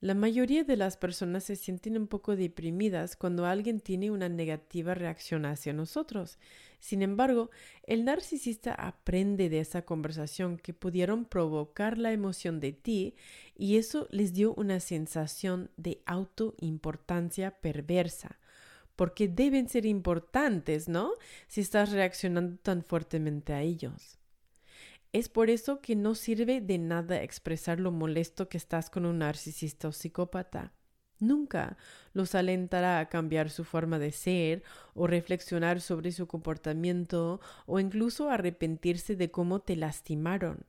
La 0.00 0.14
mayoría 0.14 0.64
de 0.64 0.76
las 0.76 0.96
personas 0.96 1.44
se 1.44 1.54
sienten 1.54 1.96
un 1.96 2.08
poco 2.08 2.34
deprimidas 2.34 3.14
cuando 3.14 3.46
alguien 3.46 3.78
tiene 3.78 4.10
una 4.10 4.28
negativa 4.28 4.94
reacción 4.94 5.46
hacia 5.46 5.72
nosotros. 5.72 6.38
Sin 6.80 7.02
embargo, 7.02 7.50
el 7.84 8.04
narcisista 8.04 8.74
aprende 8.74 9.48
de 9.48 9.60
esa 9.60 9.82
conversación 9.82 10.58
que 10.58 10.74
pudieron 10.74 11.24
provocar 11.24 11.98
la 11.98 12.12
emoción 12.12 12.58
de 12.58 12.72
ti 12.72 13.14
y 13.54 13.76
eso 13.76 14.08
les 14.10 14.32
dio 14.32 14.54
una 14.54 14.80
sensación 14.80 15.70
de 15.76 16.02
autoimportancia 16.04 17.60
perversa 17.60 18.40
porque 18.96 19.28
deben 19.28 19.68
ser 19.68 19.86
importantes, 19.86 20.88
¿no? 20.88 21.12
Si 21.48 21.60
estás 21.60 21.92
reaccionando 21.92 22.56
tan 22.58 22.82
fuertemente 22.82 23.52
a 23.52 23.62
ellos. 23.62 24.18
Es 25.12 25.28
por 25.28 25.50
eso 25.50 25.80
que 25.80 25.94
no 25.94 26.14
sirve 26.14 26.60
de 26.60 26.78
nada 26.78 27.22
expresar 27.22 27.78
lo 27.78 27.92
molesto 27.92 28.48
que 28.48 28.56
estás 28.56 28.88
con 28.88 29.04
un 29.04 29.18
narcisista 29.18 29.88
o 29.88 29.92
psicópata. 29.92 30.72
Nunca 31.18 31.76
los 32.14 32.34
alentará 32.34 32.98
a 32.98 33.08
cambiar 33.08 33.50
su 33.50 33.64
forma 33.64 33.98
de 33.98 34.10
ser 34.10 34.64
o 34.94 35.06
reflexionar 35.06 35.80
sobre 35.80 36.12
su 36.12 36.26
comportamiento 36.26 37.40
o 37.66 37.78
incluso 37.78 38.30
arrepentirse 38.30 39.14
de 39.14 39.30
cómo 39.30 39.60
te 39.60 39.76
lastimaron. 39.76 40.66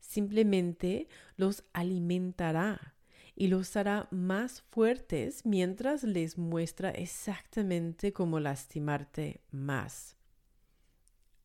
Simplemente 0.00 1.08
los 1.36 1.64
alimentará 1.72 2.94
y 3.40 3.48
los 3.48 3.74
hará 3.74 4.06
más 4.10 4.60
fuertes 4.60 5.46
mientras 5.46 6.02
les 6.02 6.36
muestra 6.36 6.90
exactamente 6.90 8.12
cómo 8.12 8.38
lastimarte 8.38 9.40
más. 9.50 10.14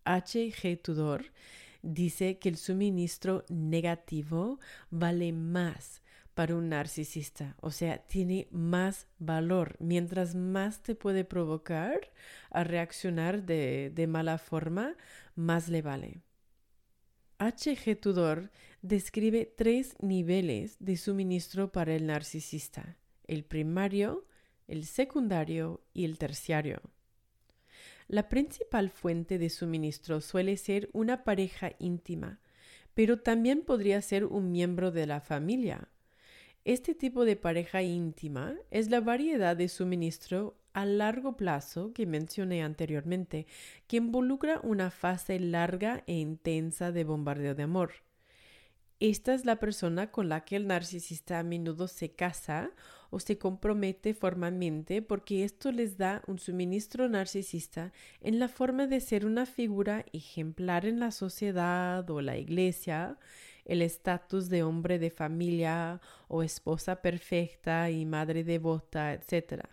H. 0.04 0.52
G. 0.52 0.82
Tudor 0.82 1.32
dice 1.82 2.38
que 2.38 2.50
el 2.50 2.58
suministro 2.58 3.46
negativo 3.48 4.60
vale 4.90 5.32
más 5.32 6.02
para 6.34 6.56
un 6.56 6.68
narcisista, 6.68 7.56
o 7.62 7.72
sea, 7.72 8.00
tiene 8.00 8.50
más 8.52 9.08
valor. 9.18 9.78
Mientras 9.80 10.36
más 10.36 10.84
te 10.84 10.96
puede 10.96 11.24
provocar 11.24 12.12
a 12.50 12.66
reaccionar 12.66 13.44
de, 13.44 13.90
de 13.96 14.08
mala 14.08 14.38
forma, 14.38 14.98
más 15.34 15.70
le 15.70 15.82
vale. 15.82 16.26
H. 17.38 17.74
G. 17.78 17.98
Tudor 17.98 18.52
describe 18.88 19.52
tres 19.58 19.96
niveles 20.00 20.78
de 20.80 20.96
suministro 20.96 21.72
para 21.72 21.96
el 21.96 22.06
narcisista, 22.06 22.98
el 23.26 23.44
primario, 23.44 24.28
el 24.68 24.86
secundario 24.86 25.82
y 25.92 26.06
el 26.06 26.20
terciario. 26.20 26.82
La 28.08 28.30
principal 28.30 28.92
fuente 28.92 29.40
de 29.40 29.50
suministro 29.50 30.22
suele 30.22 30.56
ser 30.58 30.92
una 30.94 31.24
pareja 31.24 31.72
íntima, 31.80 32.40
pero 32.94 33.20
también 33.22 33.62
podría 33.62 34.00
ser 34.04 34.24
un 34.24 34.52
miembro 34.52 34.92
de 34.92 35.08
la 35.08 35.20
familia. 35.20 35.90
Este 36.64 36.94
tipo 36.94 37.26
de 37.26 37.36
pareja 37.36 37.82
íntima 37.82 38.56
es 38.70 38.92
la 38.92 39.00
variedad 39.00 39.58
de 39.58 39.68
suministro 39.68 40.60
a 40.74 40.86
largo 40.86 41.38
plazo 41.38 41.92
que 41.92 42.06
mencioné 42.06 42.62
anteriormente, 42.62 43.48
que 43.88 43.98
involucra 43.98 44.60
una 44.62 44.92
fase 44.92 45.40
larga 45.40 46.04
e 46.06 46.14
intensa 46.14 46.92
de 46.92 47.04
bombardeo 47.04 47.56
de 47.56 47.64
amor. 47.64 48.05
Esta 49.02 49.34
es 49.34 49.44
la 49.44 49.60
persona 49.60 50.12
con 50.12 50.30
la 50.30 50.46
que 50.46 50.56
el 50.56 50.68
narcisista 50.68 51.40
a 51.40 51.44
menudo 51.44 51.88
se 51.90 52.14
casa 52.14 52.72
o 53.10 53.20
se 53.20 53.38
compromete 53.38 54.14
formalmente 54.14 55.02
porque 55.02 55.44
esto 55.44 55.74
les 55.74 55.98
da 55.98 56.22
un 56.28 56.40
suministro 56.40 57.10
narcisista 57.10 57.92
en 58.22 58.40
la 58.40 58.48
forma 58.48 58.88
de 58.88 59.02
ser 59.02 59.26
una 59.26 59.46
figura 59.46 60.06
ejemplar 60.14 60.86
en 60.86 61.02
la 61.02 61.12
sociedad 61.12 62.10
o 62.10 62.22
la 62.22 62.38
iglesia, 62.38 63.18
el 63.66 63.82
estatus 63.82 64.48
de 64.48 64.64
hombre 64.64 64.98
de 64.98 65.10
familia 65.10 66.00
o 66.30 66.42
esposa 66.42 67.02
perfecta 67.02 67.90
y 67.90 68.06
madre 68.06 68.46
devota, 68.46 69.14
etc. 69.14 69.64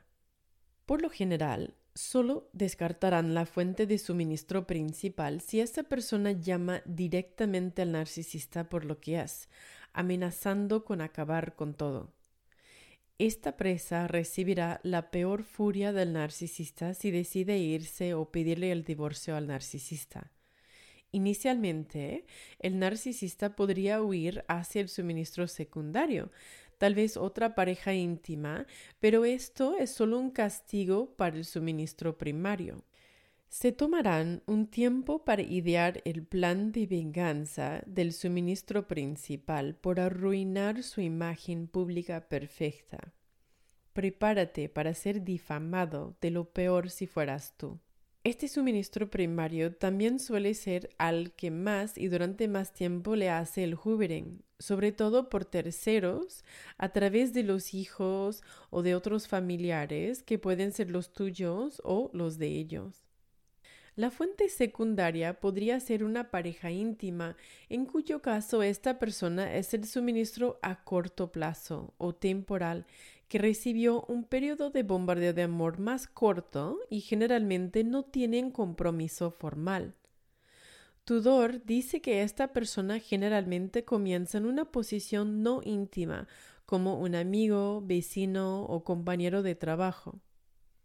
Por 0.85 1.00
lo 1.00 1.11
general, 1.11 1.76
Solo 1.94 2.49
descartarán 2.54 3.34
la 3.34 3.44
fuente 3.44 3.87
de 3.87 3.99
suministro 3.99 4.66
principal 4.66 5.42
si 5.42 5.61
esa 5.61 5.82
persona 5.82 6.32
llama 6.32 6.80
directamente 6.87 7.82
al 7.82 7.92
narcisista 7.92 8.70
por 8.70 8.87
lo 8.87 8.99
que 8.99 9.20
es, 9.20 9.50
amenazando 9.92 10.84
con 10.87 11.02
acabar 11.02 11.54
con 11.54 11.75
todo. 11.75 12.14
Esta 13.18 13.58
presa 13.58 14.08
recibirá 14.08 14.80
la 14.82 15.11
peor 15.11 15.44
furia 15.44 15.92
del 15.92 16.14
narcisista 16.14 16.94
si 16.94 17.11
decide 17.11 17.58
irse 17.58 18.14
o 18.14 18.32
pedirle 18.32 18.72
el 18.72 18.84
divorcio 18.84 19.37
al 19.37 19.46
narcisista. 19.46 20.32
Inicialmente, 21.12 22.25
el 22.58 22.78
narcisista 22.78 23.54
podría 23.54 24.02
huir 24.02 24.46
hacia 24.49 24.80
el 24.80 24.88
suministro 24.88 25.46
secundario, 25.46 26.32
tal 26.82 26.96
vez 26.96 27.16
otra 27.16 27.54
pareja 27.54 27.94
íntima, 27.94 28.66
pero 28.98 29.24
esto 29.24 29.76
es 29.78 29.92
solo 29.92 30.18
un 30.18 30.32
castigo 30.32 31.14
para 31.14 31.36
el 31.36 31.44
suministro 31.44 32.18
primario. 32.18 32.82
Se 33.48 33.70
tomarán 33.70 34.42
un 34.46 34.66
tiempo 34.66 35.24
para 35.24 35.42
idear 35.42 36.02
el 36.04 36.26
plan 36.26 36.72
de 36.72 36.88
venganza 36.88 37.84
del 37.86 38.12
suministro 38.12 38.88
principal 38.88 39.76
por 39.76 40.00
arruinar 40.00 40.82
su 40.82 41.00
imagen 41.00 41.68
pública 41.68 42.28
perfecta. 42.28 43.14
Prepárate 43.92 44.68
para 44.68 44.92
ser 44.92 45.22
difamado 45.22 46.16
de 46.20 46.32
lo 46.32 46.50
peor 46.50 46.90
si 46.90 47.06
fueras 47.06 47.56
tú. 47.56 47.78
Este 48.25 48.47
suministro 48.47 49.11
primario 49.11 49.75
también 49.75 50.21
suele 50.21 50.55
ser 50.55 50.91
al 50.97 51.33
que 51.33 51.50
más 51.50 51.99
y 51.99 52.07
durante 52.07 52.47
más 52.47 52.73
tiempo 52.73 53.17
le 53.17 53.29
hace 53.31 53.64
el 53.64 53.75
hoovering, 53.75 54.45
sobre 54.61 54.93
todo 54.93 55.29
por 55.29 55.45
terceros, 55.45 56.45
a 56.79 56.91
través 56.91 57.33
de 57.33 57.43
los 57.43 57.75
hijos 57.75 58.45
o 58.71 58.83
de 58.83 58.95
otros 58.95 59.26
familiares 59.26 60.23
que 60.23 60.38
pueden 60.38 60.71
ser 60.71 60.88
los 60.88 61.12
tuyos 61.12 61.83
o 61.85 62.11
los 62.12 62.38
de 62.38 62.47
ellos. 62.47 63.09
La 63.97 64.12
fuente 64.12 64.49
secundaria 64.49 65.41
podría 65.41 65.79
ser 65.81 66.05
una 66.05 66.31
pareja 66.31 66.71
íntima, 66.71 67.37
en 67.69 67.87
cuyo 67.87 68.23
caso 68.23 68.62
esta 68.62 69.00
persona 69.00 69.57
es 69.57 69.75
el 69.75 69.85
suministro 69.85 70.61
a 70.62 70.85
corto 70.85 71.33
plazo 71.33 71.93
o 71.99 72.14
temporal 72.14 72.87
que 73.32 73.38
recibió 73.38 74.04
un 74.08 74.24
periodo 74.24 74.68
de 74.68 74.82
bombardeo 74.82 75.32
de 75.32 75.44
amor 75.44 75.78
más 75.78 76.06
corto 76.06 76.78
y 76.90 77.00
generalmente 77.00 77.82
no 77.82 78.02
tienen 78.02 78.50
compromiso 78.50 79.30
formal. 79.30 79.94
Tudor 81.04 81.64
dice 81.64 82.02
que 82.02 82.24
esta 82.24 82.52
persona 82.52 82.98
generalmente 82.98 83.86
comienza 83.86 84.36
en 84.36 84.44
una 84.44 84.66
posición 84.66 85.42
no 85.42 85.62
íntima, 85.64 86.28
como 86.66 87.00
un 87.00 87.14
amigo, 87.14 87.80
vecino 87.82 88.64
o 88.64 88.84
compañero 88.84 89.42
de 89.42 89.54
trabajo. 89.54 90.20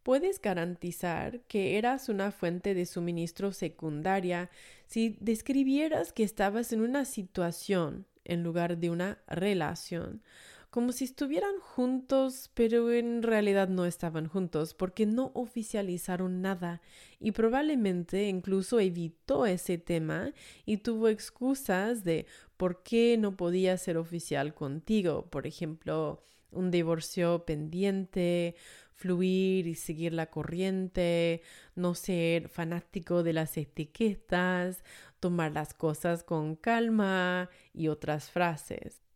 Puedes 0.01 0.39
garantizar 0.39 1.41
que 1.49 1.77
eras 1.77 2.07
una 2.07 2.31
fuente 2.31 2.73
de 2.73 2.85
suministro 2.85 3.51
secundaria 3.51 4.49
si 4.85 5.17
describieras 5.19 6.13
que 6.13 6.23
estabas 6.23 6.71
en 6.71 6.79
una 6.79 7.03
situación 7.03 8.07
en 8.23 8.41
lugar 8.43 8.77
de 8.77 8.89
una 8.89 9.17
relación, 9.27 10.21
como 10.69 10.91
si 10.91 11.05
estuvieran 11.05 11.59
juntos, 11.59 12.51
pero 12.53 12.91
en 12.91 13.24
realidad 13.24 13.69
no 13.69 13.86
estaban 13.86 14.27
juntos 14.27 14.74
porque 14.74 15.05
no 15.05 15.31
oficializaron 15.33 16.41
nada 16.41 16.81
y 17.19 17.31
probablemente 17.31 18.27
incluso 18.27 18.79
evitó 18.79 19.45
ese 19.45 19.77
tema 19.77 20.33
y 20.65 20.77
tuvo 20.77 21.07
excusas 21.07 22.03
de 22.03 22.25
por 22.57 22.83
qué 22.83 23.17
no 23.17 23.38
podía 23.38 23.77
ser 23.77 23.97
oficial 23.97 24.53
contigo, 24.53 25.27
por 25.29 25.47
ejemplo, 25.47 26.21
un 26.51 26.71
divorcio 26.71 27.45
pendiente, 27.45 28.55
fluir 28.93 29.67
y 29.67 29.75
seguir 29.75 30.13
la 30.13 30.27
corriente, 30.31 31.41
no 31.75 31.93
ser 31.93 32.50
fanático 32.50 33.24
de 33.24 33.33
las 33.33 33.57
etiquetas, 33.57 34.83
tomar 35.19 35.53
las 35.53 35.74
cosas 35.74 36.24
con 36.24 36.55
calma 36.55 37.50
y 37.74 37.88
otras 37.89 38.31
frases. 38.31 39.06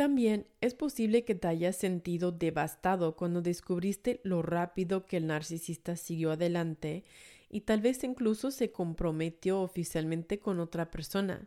También 0.00 0.46
es 0.62 0.72
posible 0.72 1.26
que 1.26 1.34
te 1.34 1.46
hayas 1.46 1.76
sentido 1.76 2.32
devastado 2.32 3.16
cuando 3.16 3.42
descubriste 3.42 4.22
lo 4.24 4.40
rápido 4.40 5.04
que 5.04 5.18
el 5.18 5.26
narcisista 5.26 5.94
siguió 5.94 6.32
adelante 6.32 7.04
y 7.50 7.60
tal 7.60 7.82
vez 7.82 8.02
incluso 8.02 8.50
se 8.50 8.72
comprometió 8.72 9.60
oficialmente 9.60 10.38
con 10.38 10.58
otra 10.58 10.90
persona. 10.90 11.46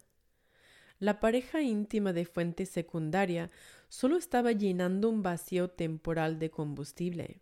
La 1.00 1.20
pareja 1.20 1.64
íntima 1.64 2.14
de 2.14 2.26
fuente 2.26 2.68
secundaria 2.68 3.50
solo 3.90 4.18
estaba 4.18 4.52
llenando 4.52 5.10
un 5.10 5.24
vacío 5.24 5.72
temporal 5.72 6.38
de 6.38 6.52
combustible. 6.52 7.42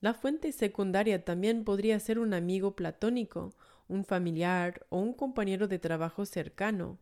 La 0.00 0.14
fuente 0.14 0.52
secundaria 0.52 1.22
también 1.22 1.64
podría 1.64 2.00
ser 2.00 2.18
un 2.18 2.32
amigo 2.32 2.74
platónico, 2.76 3.52
un 3.88 4.06
familiar 4.06 4.86
o 4.88 5.00
un 5.00 5.12
compañero 5.12 5.68
de 5.68 5.78
trabajo 5.78 6.24
cercano. 6.24 6.98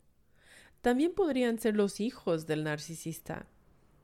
También 0.82 1.14
podrían 1.14 1.60
ser 1.60 1.76
los 1.76 2.00
hijos 2.00 2.46
del 2.48 2.64
narcisista. 2.64 3.46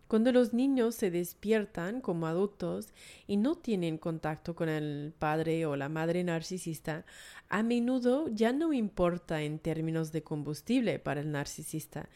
Cuando 0.07 0.33
los 0.33 0.55
niños 0.55 0.95
se 0.95 1.11
despiertan 1.11 2.01
como 2.01 2.29
adultos 2.29 2.95
y 3.27 3.37
no 3.37 3.57
tienen 3.57 3.99
contacto 3.99 4.55
con 4.55 4.69
el 4.69 5.13
padre 5.19 5.67
o 5.67 5.75
la 5.75 5.89
madre 5.89 6.23
narcisista, 6.23 7.05
a 7.49 7.65
menudo 7.65 8.29
ya 8.29 8.53
no 8.53 8.73
importa 8.73 9.43
en 9.43 9.59
términos 9.59 10.13
de 10.13 10.23
combustible 10.23 11.01
para 11.01 11.21
el 11.21 11.33
narcisista, 11.33 12.09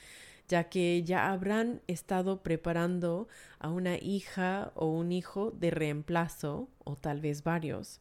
ya 0.49 0.69
que 0.71 1.03
ya 1.03 1.33
habrán 1.33 1.83
estado 1.89 2.43
preparando 2.43 3.29
a 3.59 3.69
una 3.69 3.97
hija 3.99 4.71
o 4.75 4.87
un 4.87 5.11
hijo 5.11 5.51
de 5.51 5.71
reemplazo, 5.71 6.69
o 6.85 6.95
tal 6.95 7.21
vez 7.21 7.43
varios. 7.43 8.01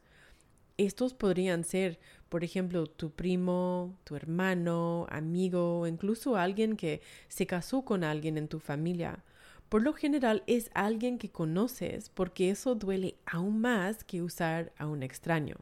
Estos 0.78 1.14
podrían 1.14 1.64
ser, 1.64 2.00
por 2.30 2.44
ejemplo, 2.44 2.88
tu 2.88 3.12
primo, 3.12 3.96
tu 4.04 4.16
hermano, 4.16 5.06
amigo, 5.10 5.86
incluso 5.88 6.36
alguien 6.36 6.76
que 6.76 7.02
se 7.28 7.46
casó 7.46 7.84
con 7.84 8.04
alguien 8.04 8.38
en 8.38 8.48
tu 8.48 8.60
familia. 8.60 9.24
Por 9.70 9.84
lo 9.84 9.94
general 9.94 10.44
es 10.48 10.70
alguien 10.74 11.18
que 11.18 11.30
conoces 11.30 12.10
porque 12.10 12.50
eso 12.50 12.76
duele 12.76 13.16
aún 13.26 13.62
más 13.62 14.04
que 14.04 14.22
usar 14.22 14.74
a 14.78 14.88
un 14.88 15.04
extraño. 15.04 15.56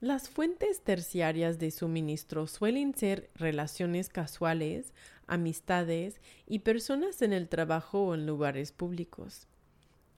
Las 0.00 0.28
fuentes 0.28 0.82
terciarias 0.82 1.58
de 1.58 1.70
suministro 1.70 2.46
suelen 2.46 2.94
ser 2.94 3.30
relaciones 3.34 4.08
casuales, 4.08 4.92
amistades 5.26 6.20
y 6.46 6.60
personas 6.60 7.22
en 7.22 7.32
el 7.32 7.48
trabajo 7.48 8.04
o 8.04 8.14
en 8.14 8.26
lugares 8.26 8.72
públicos. 8.72 9.46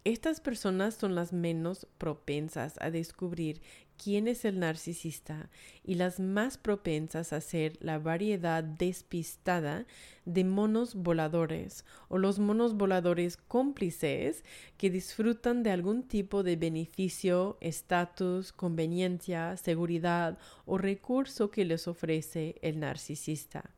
Estas 0.08 0.40
personas 0.40 0.94
son 0.94 1.14
las 1.14 1.34
menos 1.34 1.86
propensas 1.98 2.76
a 2.80 2.90
descubrir 2.90 3.60
quién 4.02 4.26
es 4.26 4.46
el 4.46 4.58
narcisista 4.58 5.50
y 5.84 5.96
las 5.96 6.18
más 6.18 6.56
propensas 6.56 7.34
a 7.34 7.42
ser 7.42 7.76
la 7.80 7.98
variedad 7.98 8.64
despistada 8.64 9.84
de 10.24 10.44
monos 10.44 10.94
voladores 10.94 11.84
o 12.08 12.16
los 12.16 12.38
monos 12.38 12.74
voladores 12.74 13.36
cómplices 13.36 14.44
que 14.78 14.88
disfrutan 14.88 15.62
de 15.62 15.72
algún 15.72 16.04
tipo 16.04 16.42
de 16.42 16.56
beneficio, 16.56 17.58
estatus, 17.60 18.50
conveniencia, 18.50 19.58
seguridad 19.58 20.38
o 20.64 20.78
recurso 20.78 21.50
que 21.50 21.66
les 21.66 21.86
ofrece 21.86 22.54
el 22.62 22.80
narcisista. 22.80 23.74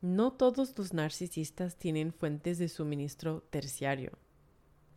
No 0.00 0.32
todos 0.32 0.78
los 0.78 0.94
narcisistas 0.94 1.76
tienen 1.76 2.14
fuentes 2.14 2.56
de 2.56 2.70
suministro 2.70 3.42
terciario. 3.50 4.12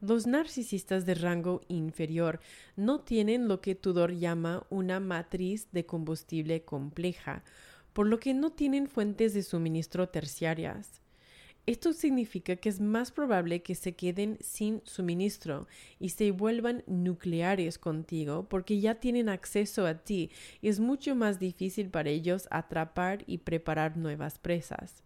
Los 0.02 0.28
narcisistas 0.28 1.06
de 1.06 1.14
rango 1.14 1.62
inferior 1.68 2.40
no 2.78 3.02
tienen 3.02 3.50
lo 3.50 3.60
que 3.60 3.76
Tudor 3.76 4.14
llama 4.14 4.66
una 4.70 5.02
matriz 5.02 5.68
de 5.74 5.86
combustible 5.86 6.64
compleja, 6.64 7.44
por 7.92 8.08
lo 8.08 8.18
que 8.18 8.34
no 8.34 8.52
tienen 8.52 8.88
fuentes 8.88 9.34
de 9.34 9.44
suministro 9.44 10.08
terciarias. 10.08 11.02
Esto 11.66 11.92
significa 11.92 12.56
que 12.56 12.70
es 12.70 12.80
más 12.80 13.12
probable 13.12 13.62
que 13.62 13.76
se 13.76 13.94
queden 13.94 14.38
sin 14.40 14.82
suministro 14.86 15.68
y 16.00 16.10
se 16.10 16.32
vuelvan 16.32 16.84
nucleares 16.88 17.78
contigo 17.78 18.48
porque 18.50 18.80
ya 18.80 18.96
tienen 18.96 19.28
acceso 19.28 19.86
a 19.86 19.96
ti 19.96 20.32
y 20.62 20.70
es 20.70 20.80
mucho 20.80 21.14
más 21.14 21.40
difícil 21.40 21.90
para 21.90 22.10
ellos 22.10 22.48
atrapar 22.52 23.24
y 23.28 23.40
preparar 23.40 23.98
nuevas 23.98 24.40
presas. 24.40 25.04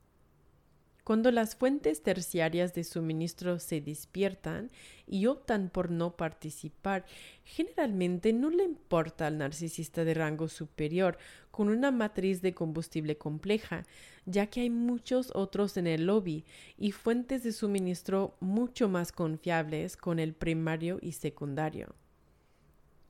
Cuando 1.03 1.31
las 1.31 1.55
fuentes 1.57 2.01
terciarias 2.01 2.73
de 2.73 2.85
suministro 2.85 3.59
se 3.59 3.81
despiertan 3.81 4.71
y 5.05 5.25
optan 5.25 5.69
por 5.69 5.91
no 5.91 6.15
participar, 6.15 7.05
generalmente 7.43 8.31
no 8.31 8.49
le 8.49 8.63
importa 8.63 9.27
al 9.27 9.37
narcisista 9.37 10.05
de 10.05 10.13
rango 10.13 10.47
superior 10.47 11.17
con 11.51 11.67
una 11.67 11.91
matriz 11.91 12.41
de 12.41 12.53
combustible 12.53 13.17
compleja, 13.17 13.83
ya 14.25 14.47
que 14.47 14.61
hay 14.61 14.69
muchos 14.69 15.31
otros 15.35 15.75
en 15.75 15.87
el 15.87 16.05
lobby 16.05 16.45
y 16.77 16.93
fuentes 16.93 17.43
de 17.43 17.51
suministro 17.51 18.37
mucho 18.39 18.87
más 18.87 19.11
confiables 19.11 19.97
con 19.97 20.19
el 20.19 20.33
primario 20.33 20.99
y 21.01 21.11
secundario. 21.11 21.95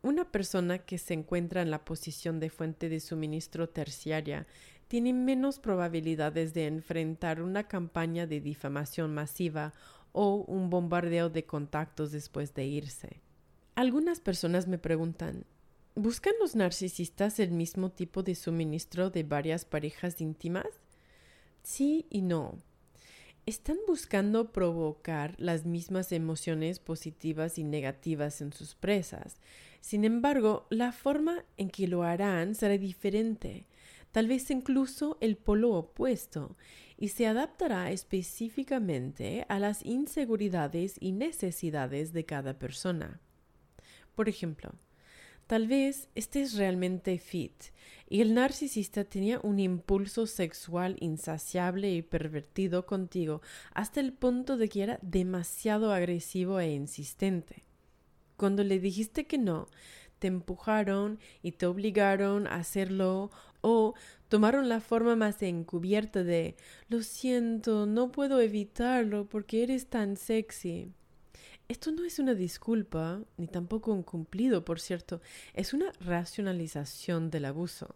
Una 0.01 0.31
persona 0.31 0.79
que 0.79 0.97
se 0.97 1.13
encuentra 1.13 1.61
en 1.61 1.69
la 1.69 1.85
posición 1.85 2.39
de 2.39 2.49
fuente 2.49 2.89
de 2.89 2.99
suministro 2.99 3.69
terciaria 3.69 4.47
tiene 4.93 5.11
menos 5.11 5.57
probabilidades 5.57 6.53
de 6.53 6.67
enfrentar 6.67 7.41
una 7.41 7.67
campaña 7.67 8.27
de 8.27 8.39
difamación 8.39 9.11
masiva 9.11 9.73
o 10.11 10.45
un 10.47 10.69
bombardeo 10.69 11.31
de 11.31 11.47
contactos 11.47 12.11
después 12.11 12.53
de 12.53 12.65
irse. 12.65 13.19
Algunas 13.73 14.19
personas 14.19 14.67
me 14.67 14.77
preguntan, 14.77 15.45
¿Buscan 15.95 16.33
los 16.39 16.55
narcisistas 16.55 17.39
el 17.39 17.49
mismo 17.49 17.89
tipo 17.89 18.21
de 18.21 18.35
suministro 18.35 19.09
de 19.09 19.23
varias 19.23 19.65
parejas 19.65 20.21
íntimas? 20.21 20.67
Sí 21.63 22.05
y 22.11 22.21
no. 22.21 22.59
Están 23.47 23.77
buscando 23.87 24.51
provocar 24.51 25.33
las 25.39 25.65
mismas 25.65 26.11
emociones 26.11 26.77
positivas 26.77 27.57
y 27.57 27.63
negativas 27.63 28.41
en 28.41 28.53
sus 28.53 28.75
presas. 28.75 29.37
Sin 29.81 30.05
embargo, 30.05 30.67
la 30.69 30.91
forma 30.91 31.45
en 31.57 31.71
que 31.71 31.87
lo 31.87 32.03
harán 32.03 32.53
será 32.53 32.77
diferente, 32.77 33.65
tal 34.13 34.29
vez 34.29 34.49
incluso 34.49 35.17
el 35.19 35.35
polo 35.35 35.71
opuesto, 35.73 36.55
y 36.97 37.09
se 37.09 37.27
adaptará 37.27 37.91
específicamente 37.91 39.45
a 39.49 39.59
las 39.59 39.83
inseguridades 39.83 40.95
y 41.01 41.11
necesidades 41.11 42.13
de 42.13 42.23
cada 42.23 42.57
persona. 42.57 43.19
Por 44.15 44.29
ejemplo, 44.29 44.71
Tal 45.47 45.67
vez 45.67 46.07
estés 46.15 46.55
realmente 46.55 47.17
fit 47.17 47.65
y 48.09 48.21
el 48.21 48.33
narcisista 48.33 49.03
tenía 49.03 49.39
un 49.43 49.59
impulso 49.59 50.25
sexual 50.25 50.95
insaciable 51.01 51.91
y 51.93 52.01
pervertido 52.01 52.85
contigo 52.85 53.41
hasta 53.73 53.99
el 53.99 54.13
punto 54.13 54.55
de 54.55 54.69
que 54.69 54.83
era 54.83 54.99
demasiado 55.01 55.91
agresivo 55.91 56.59
e 56.59 56.71
insistente. 56.71 57.63
Cuando 58.37 58.63
le 58.63 58.79
dijiste 58.79 59.25
que 59.25 59.37
no, 59.37 59.67
te 60.19 60.27
empujaron 60.27 61.19
y 61.41 61.51
te 61.51 61.65
obligaron 61.65 62.47
a 62.47 62.55
hacerlo 62.55 63.29
o 63.63 63.95
tomaron 64.27 64.67
la 64.67 64.81
forma 64.81 65.15
más 65.15 65.41
encubierta 65.41 66.23
de 66.23 66.55
lo 66.89 67.01
siento, 67.01 67.85
no 67.85 68.11
puedo 68.11 68.41
evitarlo 68.41 69.27
porque 69.27 69.63
eres 69.63 69.87
tan 69.87 70.17
sexy. 70.17 70.91
Esto 71.69 71.91
no 71.91 72.03
es 72.03 72.19
una 72.19 72.35
disculpa, 72.35 73.21
ni 73.37 73.47
tampoco 73.47 73.93
un 73.93 74.03
cumplido, 74.03 74.65
por 74.65 74.81
cierto, 74.81 75.21
es 75.53 75.73
una 75.73 75.93
racionalización 76.01 77.31
del 77.31 77.45
abuso. 77.45 77.95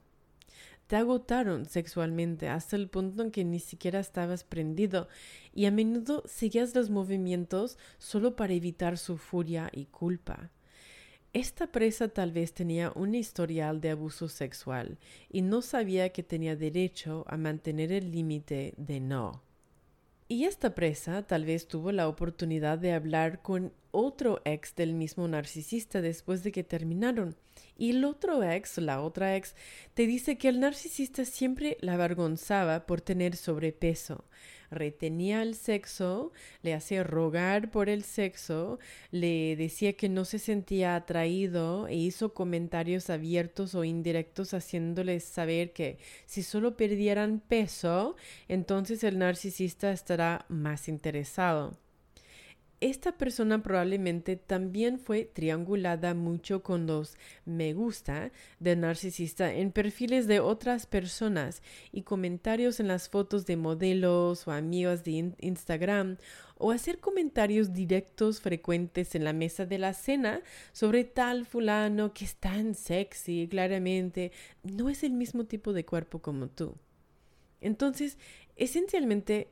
Te 0.88 0.95
agotaron 0.95 1.65
sexualmente 1.65 2.47
hasta 2.47 2.77
el 2.77 2.88
punto 2.88 3.21
en 3.21 3.32
que 3.32 3.43
ni 3.43 3.60
siquiera 3.60 3.99
estabas 3.99 4.45
prendido 4.45 5.10
y 5.53 5.65
a 5.65 5.71
menudo 5.71 6.23
seguías 6.25 6.73
los 6.73 6.89
movimientos 6.89 7.77
solo 7.97 8.38
para 8.38 8.53
evitar 8.53 8.97
su 8.97 9.17
furia 9.17 9.69
y 9.73 9.88
culpa. 9.88 10.49
Esta 11.33 11.67
presa 11.67 12.07
tal 12.07 12.31
vez 12.31 12.53
tenía 12.53 12.91
un 12.95 13.13
historial 13.13 13.81
de 13.81 13.91
abuso 13.91 14.27
sexual 14.27 14.97
y 15.29 15.41
no 15.41 15.61
sabía 15.61 16.09
que 16.09 16.23
tenía 16.23 16.55
derecho 16.55 17.25
a 17.27 17.37
mantener 17.37 17.91
el 17.91 18.11
límite 18.11 18.73
de 18.77 18.99
no. 18.99 19.43
Y 20.29 20.45
esta 20.45 20.75
presa 20.75 21.23
tal 21.23 21.45
vez 21.45 21.67
tuvo 21.67 21.91
la 21.91 22.07
oportunidad 22.07 22.77
de 22.79 22.91
hablar 22.91 23.41
con 23.41 23.71
otro 23.91 24.41
ex 24.43 24.75
del 24.75 24.93
mismo 24.93 25.27
narcisista 25.27 26.01
después 26.01 26.43
de 26.43 26.51
que 26.51 26.63
terminaron. 26.63 27.35
Y 27.77 27.91
el 27.91 28.03
otro 28.03 28.43
ex, 28.43 28.77
la 28.79 29.01
otra 29.01 29.37
ex, 29.37 29.55
te 29.93 30.05
dice 30.05 30.37
que 30.37 30.49
el 30.49 30.59
narcisista 30.59 31.23
siempre 31.23 31.77
la 31.79 31.93
avergonzaba 31.93 32.85
por 32.85 32.99
tener 32.99 33.35
sobrepeso 33.35 34.25
retenía 34.71 35.41
el 35.41 35.56
sexo, 35.56 36.32
le 36.62 36.73
hacía 36.73 37.03
rogar 37.03 37.71
por 37.71 37.89
el 37.89 38.03
sexo, 38.03 38.80
le 39.12 39.56
decía 39.56 39.93
que 39.93 40.10
no 40.10 40.25
se 40.25 40.39
sentía 40.39 40.95
atraído 40.95 41.88
e 41.88 41.95
hizo 41.95 42.34
comentarios 42.34 43.10
abiertos 43.10 43.75
o 43.75 43.84
indirectos 43.84 44.53
haciéndoles 44.53 45.23
saber 45.23 45.73
que 45.73 45.97
si 46.25 46.43
solo 46.43 46.77
perdieran 46.77 47.39
peso, 47.39 48.15
entonces 48.47 49.03
el 49.03 49.17
narcisista 49.19 49.91
estará 49.91 50.45
más 50.49 50.88
interesado 50.88 51.77
esta 52.79 53.17
persona 53.17 53.63
probablemente 53.63 54.35
también 54.35 54.99
fue 54.99 55.25
triangulada 55.25 56.13
mucho 56.13 56.61
con 56.61 56.85
los 56.85 57.17
me 57.45 57.73
gusta 57.73 58.31
de 58.59 58.75
narcisista 58.75 59.51
en 59.51 59.71
perfiles 59.71 60.27
de 60.27 60.39
otras 60.39 60.85
personas 60.85 61.63
y 61.91 62.03
comentarios 62.03 62.79
en 62.79 62.87
las 62.87 63.09
fotos 63.09 63.47
de 63.47 63.57
modelos 63.57 64.47
o 64.47 64.51
amigos 64.51 65.03
de 65.03 65.33
Instagram 65.39 66.17
o 66.59 66.71
hacer 66.71 66.99
comentarios 66.99 67.73
directos 67.73 68.41
frecuentes 68.41 69.15
en 69.15 69.23
la 69.23 69.33
mesa 69.33 69.65
de 69.65 69.79
la 69.79 69.93
cena 69.93 70.41
sobre 70.71 71.03
tal 71.03 71.45
fulano 71.45 72.13
que 72.13 72.25
es 72.25 72.35
tan 72.35 72.75
sexy, 72.75 73.47
claramente 73.49 74.31
no 74.63 74.89
es 74.89 75.03
el 75.03 75.13
mismo 75.13 75.45
tipo 75.45 75.73
de 75.73 75.85
cuerpo 75.85 76.19
como 76.19 76.47
tú. 76.47 76.75
Entonces, 77.59 78.17
esencialmente, 78.55 79.49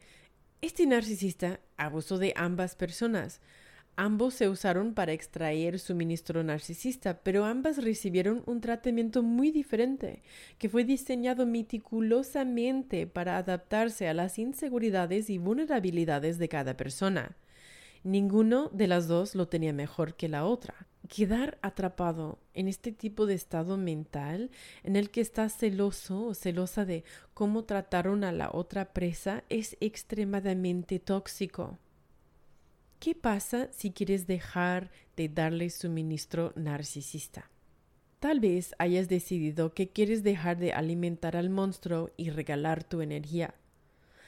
este 0.61 0.85
narcisista 0.85 1.59
abusó 1.77 2.17
de 2.17 2.33
ambas 2.35 2.75
personas. 2.75 3.41
Ambos 3.97 4.33
se 4.33 4.49
usaron 4.49 4.93
para 4.93 5.13
extraer 5.13 5.79
suministro 5.79 6.43
narcisista, 6.43 7.19
pero 7.23 7.45
ambas 7.45 7.81
recibieron 7.81 8.43
un 8.45 8.59
tratamiento 8.59 9.23
muy 9.23 9.51
diferente, 9.51 10.21
que 10.57 10.67
fue 10.67 10.83
diseñado 10.83 11.45
meticulosamente 11.45 13.07
para 13.07 13.37
adaptarse 13.37 14.09
a 14.09 14.13
las 14.13 14.37
inseguridades 14.37 15.29
y 15.29 15.37
vulnerabilidades 15.37 16.37
de 16.39 16.49
cada 16.49 16.75
persona. 16.75 17.37
Ninguno 18.05 18.69
de 18.71 18.85
las 18.85 19.07
dos 19.07 19.33
lo 19.33 19.47
tenía 19.47 19.73
mejor 19.73 20.13
que 20.13 20.29
la 20.29 20.45
otra. 20.45 20.75
Quedar 21.09 21.57
atrapado 21.63 22.37
en 22.53 22.67
este 22.67 22.91
tipo 22.91 23.25
de 23.25 23.33
estado 23.33 23.77
mental 23.77 24.51
en 24.83 24.95
el 24.95 25.09
que 25.09 25.21
estás 25.21 25.57
celoso 25.57 26.27
o 26.27 26.35
celosa 26.35 26.85
de 26.85 27.03
cómo 27.33 27.63
trataron 27.63 28.23
a 28.23 28.31
la 28.31 28.51
otra 28.51 28.93
presa 28.93 29.43
es 29.49 29.75
extremadamente 29.79 30.99
tóxico. 30.99 31.79
¿Qué 32.99 33.15
pasa 33.15 33.69
si 33.71 33.89
quieres 33.89 34.27
dejar 34.27 34.91
de 35.17 35.27
darle 35.27 35.71
suministro 35.71 36.53
narcisista? 36.55 37.49
Tal 38.19 38.39
vez 38.39 38.75
hayas 38.77 39.09
decidido 39.09 39.73
que 39.73 39.89
quieres 39.89 40.21
dejar 40.21 40.57
de 40.59 40.73
alimentar 40.73 41.35
al 41.35 41.49
monstruo 41.49 42.11
y 42.17 42.29
regalar 42.29 42.83
tu 42.83 43.01
energía. 43.01 43.55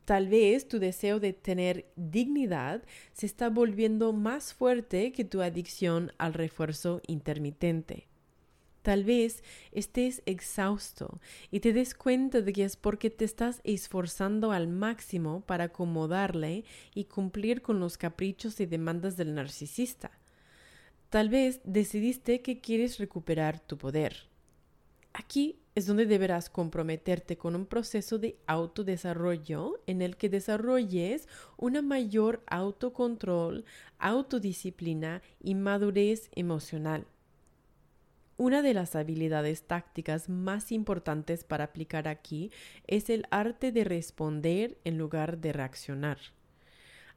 Tal 0.08 0.30
vez 0.30 0.70
tu 0.70 0.80
deseo 0.80 1.20
de 1.20 1.34
tener 1.34 1.86
dignidad 1.98 2.82
se 3.12 3.26
está 3.26 3.50
volviendo 3.50 4.14
más 4.14 4.54
fuerte 4.54 5.12
que 5.12 5.26
tu 5.26 5.42
adicción 5.42 6.14
al 6.18 6.34
refuerzo 6.34 7.02
intermitente. 7.08 8.08
Tal 8.84 9.04
vez 9.04 9.44
estés 9.74 10.22
exhausto 10.26 11.20
y 11.52 11.60
te 11.60 11.74
des 11.74 11.94
cuenta 11.94 12.40
de 12.40 12.54
que 12.54 12.64
es 12.64 12.78
porque 12.78 13.10
te 13.10 13.26
estás 13.26 13.60
esforzando 13.66 14.54
al 14.54 14.70
máximo 14.70 15.42
para 15.42 15.66
acomodarle 15.66 16.64
y 16.96 17.04
cumplir 17.04 17.62
con 17.62 17.82
los 17.82 17.98
caprichos 17.98 18.62
y 18.62 18.66
demandas 18.66 19.18
del 19.18 19.36
narcisista. 19.36 20.12
Tal 21.10 21.28
vez 21.28 21.60
decidiste 21.66 22.42
que 22.42 22.62
quieres 22.62 22.98
recuperar 22.98 23.60
tu 23.60 23.78
poder. 23.78 24.16
Aquí 25.12 25.60
es 25.78 25.86
donde 25.86 26.08
deberás 26.08 26.50
comprometerte 26.50 27.38
con 27.38 27.56
un 27.56 27.68
proceso 27.68 28.18
de 28.18 28.36
autodesarrollo 28.48 29.80
en 29.86 30.02
el 30.02 30.18
que 30.18 30.28
desarrolles 30.28 31.28
una 31.56 31.84
mayor 31.84 32.42
autocontrol, 32.48 33.64
autodisciplina 34.00 35.22
y 35.40 35.54
madurez 35.54 36.32
emocional. 36.34 37.06
Una 38.38 38.64
de 38.64 38.74
las 38.74 38.96
habilidades 38.96 39.68
tácticas 39.68 40.30
más 40.30 40.72
importantes 40.72 41.44
para 41.44 41.66
aplicar 41.66 42.08
aquí 42.08 42.50
es 42.88 43.12
el 43.12 43.28
arte 43.30 43.72
de 43.72 43.84
responder 43.84 44.80
en 44.84 44.98
lugar 44.98 45.38
de 45.38 45.54
reaccionar. 45.54 46.18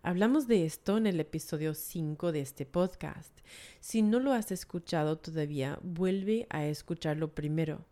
Hablamos 0.02 0.48
de 0.48 0.66
esto 0.66 0.98
en 0.98 1.06
el 1.06 1.18
episodio 1.18 1.72
5 1.72 2.30
de 2.30 2.42
este 2.42 2.66
podcast. 2.66 3.32
Si 3.80 4.02
no 4.02 4.20
lo 4.20 4.34
has 4.34 4.52
escuchado 4.52 5.16
todavía, 5.16 5.78
vuelve 5.82 6.46
a 6.50 6.66
escucharlo 6.66 7.34
primero. 7.34 7.86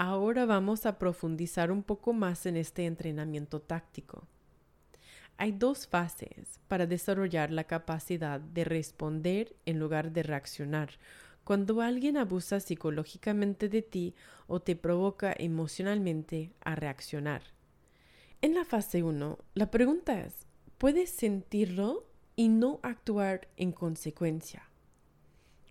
Ahora 0.00 0.46
vamos 0.46 0.86
a 0.86 0.96
profundizar 0.96 1.72
un 1.72 1.82
poco 1.82 2.12
más 2.12 2.46
en 2.46 2.56
este 2.56 2.86
entrenamiento 2.86 3.60
táctico. 3.60 4.28
Hay 5.38 5.50
dos 5.50 5.88
fases 5.88 6.60
para 6.68 6.86
desarrollar 6.86 7.50
la 7.50 7.64
capacidad 7.64 8.38
de 8.38 8.62
responder 8.62 9.56
en 9.66 9.80
lugar 9.80 10.12
de 10.12 10.22
reaccionar 10.22 10.90
cuando 11.42 11.80
alguien 11.80 12.16
abusa 12.16 12.60
psicológicamente 12.60 13.68
de 13.68 13.82
ti 13.82 14.14
o 14.46 14.60
te 14.60 14.76
provoca 14.76 15.34
emocionalmente 15.36 16.52
a 16.60 16.76
reaccionar. 16.76 17.42
En 18.40 18.54
la 18.54 18.64
fase 18.64 19.02
1, 19.02 19.36
la 19.54 19.68
pregunta 19.72 20.20
es, 20.20 20.46
¿puedes 20.78 21.10
sentirlo 21.10 22.06
y 22.36 22.50
no 22.50 22.78
actuar 22.84 23.48
en 23.56 23.72
consecuencia? 23.72 24.62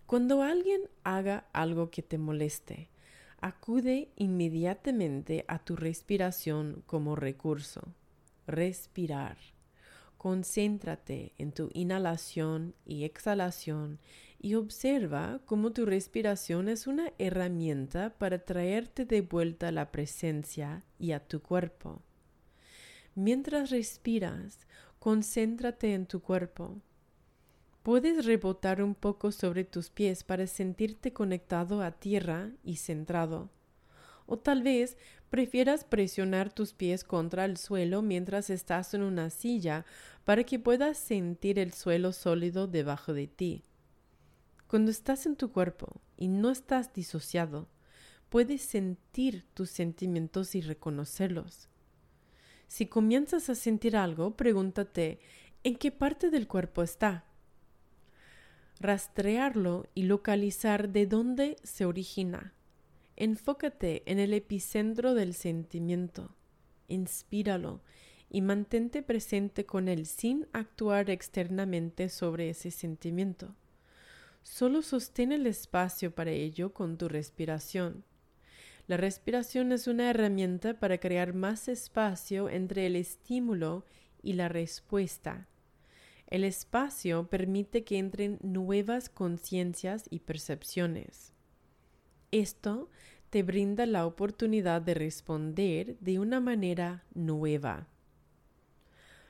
Cuando 0.06 0.42
alguien 0.42 0.82
haga 1.06 1.46
algo 1.54 1.92
que 1.92 2.02
te 2.02 2.18
moleste, 2.18 2.90
acude 3.40 4.10
inmediatamente 4.16 5.46
a 5.48 5.60
tu 5.60 5.76
respiración 5.76 6.84
como 6.86 7.16
recurso. 7.16 7.94
Respirar. 8.48 9.38
Concéntrate 10.18 11.34
en 11.38 11.52
tu 11.52 11.70
inhalación 11.74 12.74
y 12.86 13.04
exhalación 13.04 14.00
y 14.40 14.56
observa 14.56 15.42
cómo 15.46 15.72
tu 15.72 15.86
respiración 15.86 16.70
es 16.70 16.88
una 16.88 17.12
herramienta 17.18 18.16
para 18.18 18.40
traerte 18.40 19.06
de 19.06 19.22
vuelta 19.22 19.70
a 19.70 19.72
la 19.72 19.92
presencia 19.92 20.84
y 21.00 21.12
a 21.12 21.20
tu 21.20 21.42
cuerpo. 21.42 22.02
Mientras 23.16 23.70
respiras, 23.70 24.68
concéntrate 25.00 25.94
en 25.94 26.06
tu 26.06 26.22
cuerpo. 26.22 26.82
Puedes 27.88 28.26
rebotar 28.26 28.84
un 28.84 28.96
poco 28.96 29.32
sobre 29.32 29.64
tus 29.64 29.90
pies 29.90 30.26
para 30.26 30.46
sentirte 30.46 31.14
conectado 31.14 31.82
a 31.82 31.92
tierra 31.92 32.52
y 32.62 32.76
centrado. 32.76 33.50
O 34.26 34.38
tal 34.38 34.62
vez 34.62 34.98
prefieras 35.30 35.86
presionar 35.86 36.52
tus 36.52 36.74
pies 36.74 37.06
contra 37.06 37.46
el 37.46 37.56
suelo 37.56 38.02
mientras 38.02 38.50
estás 38.50 38.94
en 38.94 39.04
una 39.04 39.30
silla 39.30 39.86
para 40.26 40.44
que 40.44 40.60
puedas 40.60 40.98
sentir 40.98 41.60
el 41.60 41.72
suelo 41.72 42.12
sólido 42.12 42.68
debajo 42.68 43.14
de 43.14 43.28
ti. 43.28 43.64
Cuando 44.68 44.92
estás 44.92 45.26
en 45.26 45.38
tu 45.38 45.54
cuerpo 45.54 46.02
y 46.18 46.28
no 46.28 46.52
estás 46.52 46.92
disociado, 46.92 47.70
puedes 48.28 48.64
sentir 48.64 49.46
tus 49.54 49.70
sentimientos 49.70 50.56
y 50.56 50.60
reconocerlos. 50.60 51.70
Si 52.68 52.88
comienzas 52.88 53.50
a 53.50 53.56
sentir 53.56 53.96
algo, 53.96 54.36
pregúntate 54.36 55.22
¿en 55.64 55.78
qué 55.78 55.94
parte 55.94 56.30
del 56.30 56.50
cuerpo 56.50 56.84
está? 56.84 57.27
Rastrearlo 58.80 59.88
y 59.96 60.04
localizar 60.04 60.90
de 60.90 61.08
dónde 61.08 61.58
se 61.64 61.86
origina. 61.86 62.54
Enfócate 63.16 64.04
en 64.06 64.20
el 64.20 64.34
epicentro 64.34 65.16
del 65.16 65.34
sentimiento. 65.34 66.36
Inspíralo 66.88 67.82
y 68.30 68.42
mantente 68.42 69.02
presente 69.02 69.66
con 69.66 69.88
él 69.88 70.06
sin 70.06 70.48
actuar 70.54 71.10
externamente 71.10 72.10
sobre 72.10 72.50
ese 72.50 72.72
sentimiento. 72.72 73.56
Solo 74.44 74.82
sostén 74.82 75.32
el 75.32 75.48
espacio 75.48 76.14
para 76.14 76.32
ello 76.32 76.74
con 76.74 76.98
tu 76.98 77.10
respiración. 77.10 78.04
La 78.88 78.96
respiración 78.96 79.72
es 79.72 79.88
una 79.88 80.10
herramienta 80.10 80.80
para 80.80 81.00
crear 81.00 81.34
más 81.34 81.68
espacio 81.68 82.48
entre 82.48 82.86
el 82.86 82.96
estímulo 82.96 83.86
y 84.22 84.34
la 84.34 84.48
respuesta. 84.48 85.48
El 86.28 86.44
espacio 86.44 87.30
permite 87.30 87.86
que 87.86 87.98
entren 87.98 88.38
nuevas 88.42 89.10
conciencias 89.10 90.06
y 90.10 90.20
percepciones. 90.20 91.32
Esto 92.32 92.90
te 93.30 93.44
brinda 93.44 93.86
la 93.86 94.06
oportunidad 94.06 94.82
de 94.82 94.94
responder 94.94 95.98
de 96.00 96.20
una 96.20 96.42
manera 96.42 97.06
nueva. 97.14 97.88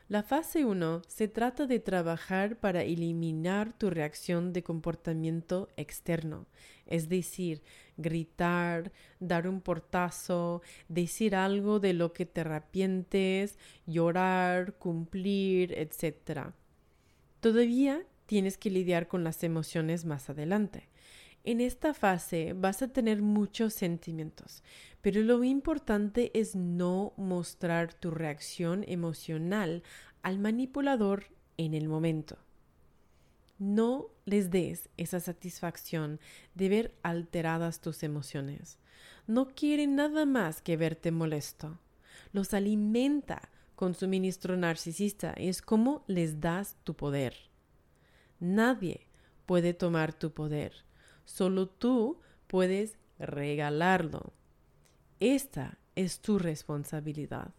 La 0.10 0.24
fase 0.24 0.64
1 0.64 1.02
se 1.08 1.28
trata 1.28 1.68
de 1.68 1.80
trabajar 1.80 2.58
para 2.60 2.82
eliminar 2.82 3.78
tu 3.78 3.90
reacción 3.90 4.54
de 4.54 4.64
comportamiento 4.64 5.68
externo, 5.76 6.48
es 6.86 7.10
decir, 7.10 7.62
gritar, 7.98 8.94
dar 9.20 9.50
un 9.50 9.60
portazo, 9.60 10.62
decir 10.88 11.36
algo 11.36 11.80
de 11.82 11.94
lo 11.94 12.14
que 12.14 12.26
te 12.26 12.42
arrepientes, 12.42 13.60
llorar, 13.86 14.76
cumplir, 14.76 15.74
etc. 15.74 16.54
Todavía 17.48 18.06
tienes 18.26 18.58
que 18.58 18.70
lidiar 18.70 19.08
con 19.08 19.24
las 19.24 19.42
emociones 19.42 20.04
más 20.04 20.30
adelante. 20.30 20.90
En 21.46 21.62
esta 21.62 21.94
fase 21.94 22.52
vas 22.52 22.82
a 22.82 22.90
tener 22.90 23.22
muchos 23.22 23.74
sentimientos, 23.74 24.64
pero 25.02 25.22
lo 25.22 25.42
importante 25.46 26.38
es 26.38 26.58
no 26.58 27.14
mostrar 27.16 27.94
tu 27.94 28.12
reacción 28.12 28.84
emocional 28.86 29.82
al 30.24 30.40
manipulador 30.40 31.28
en 31.56 31.74
el 31.74 31.88
momento. 31.88 32.38
No 33.60 34.08
les 34.26 34.52
des 34.52 34.90
esa 34.98 35.22
satisfacción 35.22 36.20
de 36.54 36.68
ver 36.68 36.96
alteradas 37.02 37.80
tus 37.80 38.04
emociones. 38.04 38.78
No 39.26 39.48
quieren 39.56 39.96
nada 39.96 40.26
más 40.26 40.62
que 40.62 40.76
verte 40.76 41.12
molesto. 41.12 41.80
Los 42.34 42.54
alimenta 42.54 43.50
con 43.78 43.94
su 43.94 44.10
ministro 44.10 44.58
narcisista 44.58 45.32
es 45.38 45.62
como 45.62 46.04
les 46.08 46.42
das 46.42 46.76
tu 46.84 46.94
poder. 46.96 47.34
Nadie 48.42 49.08
puede 49.46 49.74
tomar 49.74 50.12
tu 50.12 50.34
poder 50.34 50.74
Solo 51.28 51.68
tú 51.68 52.22
puedes 52.48 52.98
regalarlo. 53.20 54.32
Esta 55.20 55.78
es 55.96 56.22
tu 56.22 56.40
responsabilidad. 56.40 57.54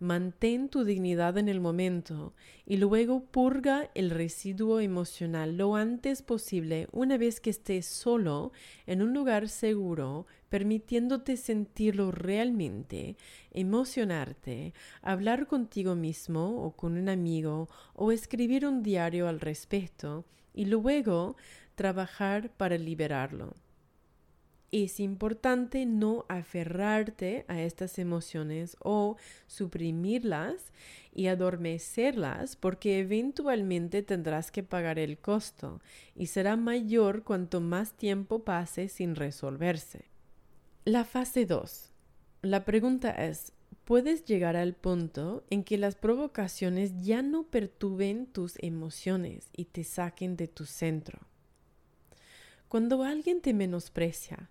Mantén 0.00 0.70
tu 0.70 0.84
dignidad 0.84 1.36
en 1.36 1.46
el 1.50 1.60
momento 1.60 2.32
y 2.64 2.78
luego 2.78 3.20
purga 3.20 3.90
el 3.94 4.08
residuo 4.08 4.80
emocional 4.80 5.58
lo 5.58 5.76
antes 5.76 6.22
posible 6.22 6.88
una 6.90 7.18
vez 7.18 7.38
que 7.38 7.50
estés 7.50 7.84
solo 7.84 8.52
en 8.86 9.02
un 9.02 9.12
lugar 9.12 9.50
seguro, 9.50 10.26
permitiéndote 10.48 11.36
sentirlo 11.36 12.12
realmente, 12.12 13.18
emocionarte, 13.50 14.72
hablar 15.02 15.46
contigo 15.46 15.94
mismo 15.94 16.64
o 16.64 16.70
con 16.74 16.96
un 16.96 17.10
amigo 17.10 17.68
o 17.92 18.10
escribir 18.10 18.64
un 18.64 18.82
diario 18.82 19.28
al 19.28 19.38
respecto 19.38 20.24
y 20.54 20.64
luego 20.64 21.36
trabajar 21.74 22.48
para 22.56 22.78
liberarlo. 22.78 23.54
Es 24.72 25.00
importante 25.00 25.84
no 25.84 26.26
aferrarte 26.28 27.44
a 27.48 27.60
estas 27.60 27.98
emociones 27.98 28.76
o 28.78 29.16
suprimirlas 29.48 30.72
y 31.12 31.26
adormecerlas 31.26 32.54
porque 32.54 33.00
eventualmente 33.00 34.04
tendrás 34.04 34.52
que 34.52 34.62
pagar 34.62 35.00
el 35.00 35.18
costo 35.18 35.80
y 36.14 36.26
será 36.26 36.54
mayor 36.56 37.24
cuanto 37.24 37.60
más 37.60 37.94
tiempo 37.94 38.44
pase 38.44 38.88
sin 38.88 39.16
resolverse. 39.16 40.04
La 40.84 41.04
fase 41.04 41.46
2. 41.46 41.90
La 42.42 42.64
pregunta 42.64 43.10
es, 43.10 43.52
¿puedes 43.84 44.24
llegar 44.24 44.54
al 44.54 44.74
punto 44.74 45.42
en 45.50 45.64
que 45.64 45.78
las 45.78 45.96
provocaciones 45.96 46.92
ya 47.02 47.22
no 47.22 47.42
perturben 47.42 48.26
tus 48.26 48.54
emociones 48.60 49.50
y 49.52 49.64
te 49.64 49.82
saquen 49.82 50.36
de 50.36 50.46
tu 50.46 50.64
centro? 50.64 51.18
Cuando 52.68 53.02
alguien 53.02 53.40
te 53.40 53.52
menosprecia, 53.52 54.48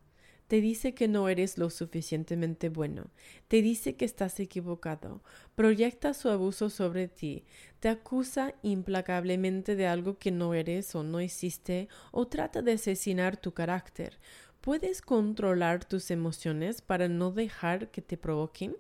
te 0.50 0.62
dice 0.62 0.96
que 0.96 1.08
no 1.08 1.30
eres 1.30 1.60
lo 1.60 1.70
suficientemente 1.70 2.70
bueno, 2.70 3.12
te 3.48 3.62
dice 3.62 3.96
que 3.96 4.04
estás 4.04 4.40
equivocado, 4.40 5.22
proyecta 5.54 6.16
su 6.16 6.28
abuso 6.28 6.72
sobre 6.72 7.08
ti, 7.08 7.46
te 7.80 7.88
acusa 7.88 8.56
implacablemente 8.64 9.76
de 9.76 9.86
algo 9.86 10.18
que 10.18 10.32
no 10.32 10.56
eres 10.56 10.96
o 10.96 11.04
no 11.04 11.20
existe, 11.20 11.88
o 12.12 12.28
trata 12.28 12.64
de 12.64 12.72
asesinar 12.72 13.38
tu 13.38 13.54
carácter. 13.54 14.18
¿Puedes 14.60 15.04
controlar 15.04 15.86
tus 15.86 16.10
emociones 16.10 16.82
para 16.82 17.08
no 17.08 17.30
dejar 17.30 17.92
que 17.92 18.02
te 18.02 18.18
provoquen? 18.18 18.76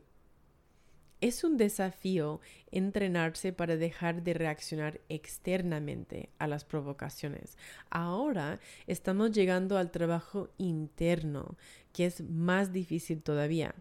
Es 1.21 1.43
un 1.43 1.57
desafío 1.57 2.39
entrenarse 2.71 3.51
para 3.51 3.75
dejar 3.75 4.23
de 4.23 4.33
reaccionar 4.33 5.01
externamente 5.09 6.29
a 6.39 6.47
las 6.47 6.63
provocaciones. 6.63 7.57
Ahora 7.89 8.59
estamos 8.87 9.31
llegando 9.31 9.77
al 9.77 9.91
trabajo 9.91 10.49
interno, 10.57 11.57
que 11.91 12.05
es 12.05 12.21
más 12.21 12.71
difícil 12.71 13.21
todavía. 13.21 13.75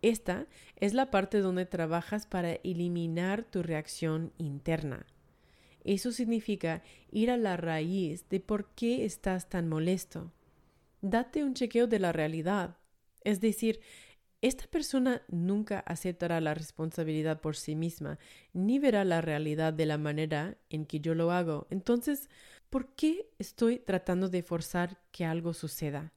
Esta 0.00 0.46
es 0.76 0.94
la 0.94 1.10
parte 1.10 1.40
donde 1.40 1.66
trabajas 1.66 2.26
para 2.26 2.52
eliminar 2.52 3.42
tu 3.42 3.62
reacción 3.62 4.32
interna. 4.38 5.04
Eso 5.84 6.10
significa 6.10 6.82
ir 7.12 7.30
a 7.30 7.36
la 7.36 7.56
raíz 7.56 8.28
de 8.30 8.40
por 8.40 8.70
qué 8.70 9.04
estás 9.04 9.48
tan 9.48 9.68
molesto. 9.68 10.32
Date 11.02 11.44
un 11.44 11.54
chequeo 11.54 11.86
de 11.86 11.98
la 11.98 12.12
realidad. 12.12 12.76
Es 13.24 13.40
decir, 13.40 13.80
esta 14.46 14.68
persona 14.68 15.22
nunca 15.26 15.80
aceptará 15.80 16.40
la 16.40 16.54
responsabilidad 16.54 17.40
por 17.40 17.56
sí 17.56 17.74
misma, 17.74 18.20
ni 18.52 18.78
verá 18.78 19.04
la 19.04 19.20
realidad 19.20 19.72
de 19.72 19.86
la 19.86 19.98
manera 19.98 20.56
en 20.70 20.86
que 20.86 21.00
yo 21.00 21.16
lo 21.16 21.32
hago. 21.32 21.66
Entonces, 21.68 22.30
¿por 22.70 22.94
qué 22.94 23.28
estoy 23.40 23.80
tratando 23.80 24.28
de 24.28 24.44
forzar 24.44 24.98
que 25.10 25.24
algo 25.24 25.52
suceda? 25.52 26.12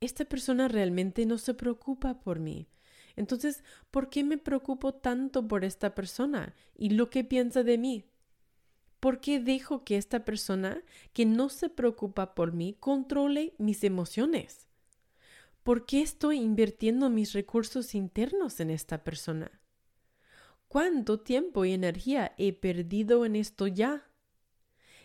Esta 0.00 0.24
persona 0.24 0.68
realmente 0.68 1.26
no 1.26 1.36
se 1.36 1.52
preocupa 1.52 2.20
por 2.20 2.38
mí. 2.38 2.68
Entonces, 3.16 3.64
¿por 3.90 4.08
qué 4.08 4.24
me 4.24 4.38
preocupo 4.38 4.94
tanto 4.94 5.46
por 5.46 5.62
esta 5.62 5.94
persona 5.94 6.54
y 6.74 6.90
lo 6.90 7.10
que 7.10 7.22
piensa 7.22 7.62
de 7.62 7.76
mí? 7.76 8.06
¿Por 8.98 9.20
qué 9.20 9.40
dejo 9.40 9.84
que 9.84 9.98
esta 9.98 10.24
persona 10.24 10.82
que 11.12 11.26
no 11.26 11.50
se 11.50 11.68
preocupa 11.68 12.34
por 12.34 12.52
mí 12.54 12.76
controle 12.80 13.54
mis 13.58 13.84
emociones? 13.84 14.65
¿Por 15.66 15.84
qué 15.84 16.00
estoy 16.00 16.38
invirtiendo 16.38 17.10
mis 17.10 17.32
recursos 17.32 17.96
internos 17.96 18.60
en 18.60 18.70
esta 18.70 19.02
persona? 19.02 19.50
¿Cuánto 20.68 21.18
tiempo 21.18 21.64
y 21.64 21.72
energía 21.72 22.36
he 22.38 22.52
perdido 22.52 23.24
en 23.26 23.34
esto 23.34 23.66
ya? 23.66 24.08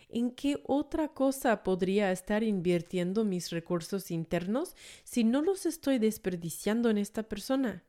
¿En 0.08 0.30
qué 0.30 0.62
otra 0.62 1.08
cosa 1.08 1.64
podría 1.64 2.12
estar 2.12 2.44
invirtiendo 2.44 3.24
mis 3.24 3.50
recursos 3.50 4.12
internos 4.12 4.76
si 5.02 5.24
no 5.24 5.42
los 5.42 5.66
estoy 5.66 5.98
desperdiciando 5.98 6.90
en 6.90 6.98
esta 6.98 7.24
persona? 7.24 7.82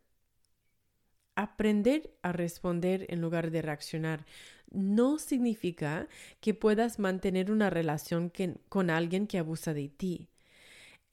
Aprender 1.36 2.18
a 2.24 2.32
responder 2.32 3.06
en 3.10 3.22
lugar 3.22 3.52
de 3.52 3.62
reaccionar 3.62 4.26
no 4.72 5.20
significa 5.20 6.08
que 6.40 6.56
puedas 6.56 6.98
mantener 6.98 7.52
una 7.52 7.70
relación 7.70 8.34
con 8.68 8.90
alguien 8.90 9.28
que 9.28 9.38
abusa 9.38 9.76
de 9.76 9.90
ti 9.90 10.33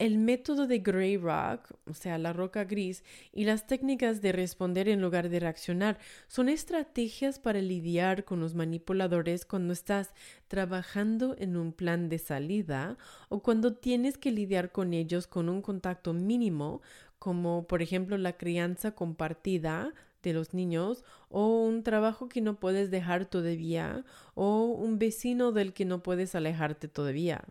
El 0.01 0.17
método 0.17 0.65
de 0.65 0.79
Grey 0.79 1.15
Rock, 1.15 1.73
o 1.85 1.93
sea, 1.93 2.17
la 2.17 2.33
roca 2.33 2.63
gris, 2.63 3.03
y 3.31 3.45
las 3.45 3.67
técnicas 3.67 4.19
de 4.19 4.31
responder 4.31 4.89
en 4.89 4.99
lugar 4.99 5.29
de 5.29 5.39
reaccionar 5.39 5.99
son 6.27 6.49
estrategias 6.49 7.37
para 7.37 7.61
lidiar 7.61 8.25
con 8.25 8.39
los 8.39 8.55
manipuladores 8.55 9.45
cuando 9.45 9.73
estás 9.73 10.15
trabajando 10.47 11.35
en 11.37 11.55
un 11.55 11.71
plan 11.71 12.09
de 12.09 12.17
salida 12.17 12.97
o 13.29 13.43
cuando 13.43 13.75
tienes 13.75 14.17
que 14.17 14.31
lidiar 14.31 14.71
con 14.71 14.95
ellos 14.95 15.27
con 15.27 15.49
un 15.49 15.61
contacto 15.61 16.13
mínimo, 16.13 16.81
como 17.19 17.67
por 17.67 17.83
ejemplo 17.83 18.17
la 18.17 18.37
crianza 18.37 18.95
compartida 18.95 19.93
de 20.23 20.33
los 20.33 20.55
niños 20.55 21.03
o 21.29 21.61
un 21.61 21.83
trabajo 21.83 22.27
que 22.27 22.41
no 22.41 22.59
puedes 22.59 22.89
dejar 22.89 23.25
todavía 23.25 24.03
o 24.33 24.63
un 24.63 24.97
vecino 24.97 25.51
del 25.51 25.73
que 25.73 25.85
no 25.85 26.01
puedes 26.01 26.33
alejarte 26.33 26.87
todavía. 26.87 27.45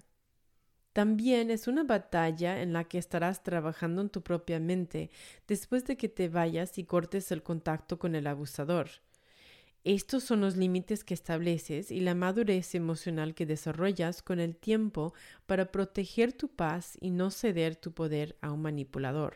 También 0.92 1.50
es 1.50 1.68
una 1.68 1.84
batalla 1.84 2.62
en 2.62 2.72
la 2.72 2.84
que 2.84 2.98
estarás 2.98 3.42
trabajando 3.42 4.02
en 4.02 4.10
tu 4.10 4.22
propia 4.22 4.58
mente 4.58 5.10
después 5.46 5.84
de 5.84 5.96
que 5.96 6.08
te 6.08 6.28
vayas 6.28 6.78
y 6.78 6.84
cortes 6.84 7.30
el 7.30 7.42
contacto 7.42 7.98
con 7.98 8.14
el 8.16 8.26
abusador. 8.26 8.88
Estos 9.84 10.24
son 10.24 10.42
los 10.42 10.56
límites 10.56 11.04
que 11.04 11.14
estableces 11.14 11.90
y 11.90 12.00
la 12.00 12.14
madurez 12.14 12.74
emocional 12.74 13.34
que 13.34 13.46
desarrollas 13.46 14.20
con 14.20 14.38
el 14.38 14.54
tiempo 14.54 15.14
para 15.46 15.72
proteger 15.72 16.34
tu 16.34 16.48
paz 16.48 16.98
y 17.00 17.10
no 17.10 17.30
ceder 17.30 17.76
tu 17.76 17.92
poder 17.92 18.36
a 18.42 18.52
un 18.52 18.60
manipulador. 18.60 19.34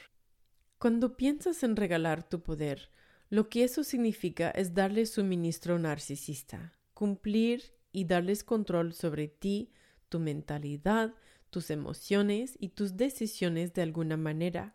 Cuando 0.79 1.17
piensas 1.17 1.63
en 1.63 1.77
regalar 1.77 2.29
tu 2.29 2.43
poder, 2.43 2.91
lo 3.31 3.49
que 3.49 3.65
eso 3.65 3.85
significa 3.85 4.51
es 4.51 4.75
darle 4.75 5.07
suministro 5.07 5.79
narcisista, 5.79 6.75
cumplir 6.93 7.73
y 7.91 8.05
darles 8.05 8.45
control 8.45 8.93
sobre 8.93 9.29
ti, 9.29 9.73
tu 10.11 10.19
mentalidad, 10.19 11.15
tus 11.55 11.71
emociones 11.71 12.57
y 12.59 12.71
tus 12.71 12.97
decisiones 12.97 13.75
de 13.75 13.83
alguna 13.83 14.17
manera. 14.17 14.75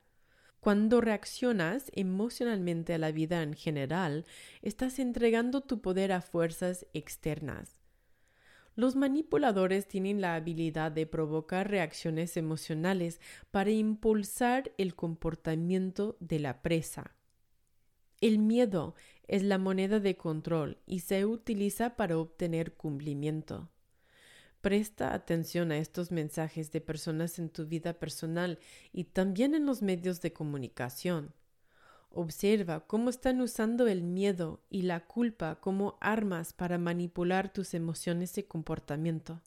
Cuando 0.62 1.02
reaccionas 1.02 1.92
emocionalmente 1.94 2.94
a 2.94 2.98
la 2.98 3.12
vida 3.12 3.44
en 3.44 3.54
general, 3.54 4.24
estás 4.62 4.98
entregando 4.98 5.60
tu 5.60 5.82
poder 5.82 6.14
a 6.14 6.22
fuerzas 6.22 6.88
externas. 6.94 7.82
Los 8.76 8.96
manipuladores 8.96 9.90
tienen 9.90 10.22
la 10.22 10.36
habilidad 10.36 10.90
de 10.94 11.06
provocar 11.06 11.70
reacciones 11.70 12.38
emocionales 12.38 13.20
para 13.52 13.72
impulsar 13.72 14.72
el 14.78 14.96
comportamiento 14.96 16.16
de 16.22 16.40
la 16.40 16.62
presa. 16.62 17.18
El 18.22 18.40
miedo 18.40 18.96
es 19.28 19.44
la 19.44 19.58
moneda 19.58 20.00
de 20.00 20.16
control 20.16 20.78
y 20.86 21.02
se 21.02 21.26
utiliza 21.26 21.98
para 21.98 22.18
obtener 22.18 22.76
cumplimiento. 22.76 23.70
Presta 24.62 25.14
atención 25.14 25.72
a 25.72 25.78
estos 25.78 26.12
mensajes 26.12 26.72
de 26.72 26.82
personas 26.82 27.40
en 27.40 27.50
tu 27.50 27.66
vida 27.66 27.94
personal 27.94 28.60
y 28.92 29.06
también 29.06 29.56
en 29.56 29.66
los 29.66 29.82
medios 29.82 30.20
de 30.22 30.34
comunicación. 30.34 31.34
Observa 32.12 32.82
cómo 32.82 33.10
están 33.10 33.40
usando 33.40 33.88
el 33.88 34.04
miedo 34.04 34.62
y 34.70 34.82
la 34.82 35.06
culpa 35.06 35.60
como 35.62 35.98
armas 36.02 36.52
para 36.54 36.78
manipular 36.78 37.54
tus 37.54 37.74
emociones 37.74 38.38
y 38.38 38.44
comportamiento. 38.44 39.42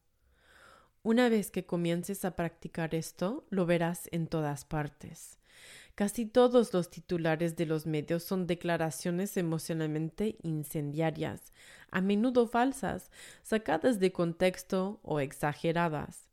Una 1.02 1.28
vez 1.28 1.50
que 1.50 1.66
comiences 1.66 2.24
a 2.24 2.36
practicar 2.36 2.94
esto, 2.94 3.44
lo 3.50 3.66
verás 3.66 4.08
en 4.12 4.28
todas 4.28 4.64
partes. 4.64 5.41
Casi 5.94 6.24
todos 6.24 6.72
los 6.72 6.90
titulares 6.90 7.54
de 7.56 7.66
los 7.66 7.86
medios 7.86 8.22
son 8.22 8.46
declaraciones 8.46 9.36
emocionalmente 9.36 10.38
incendiarias, 10.42 11.52
a 11.90 12.00
menudo 12.00 12.46
falsas, 12.46 13.10
sacadas 13.42 14.00
de 14.00 14.10
contexto 14.10 15.00
o 15.02 15.20
exageradas. 15.20 16.30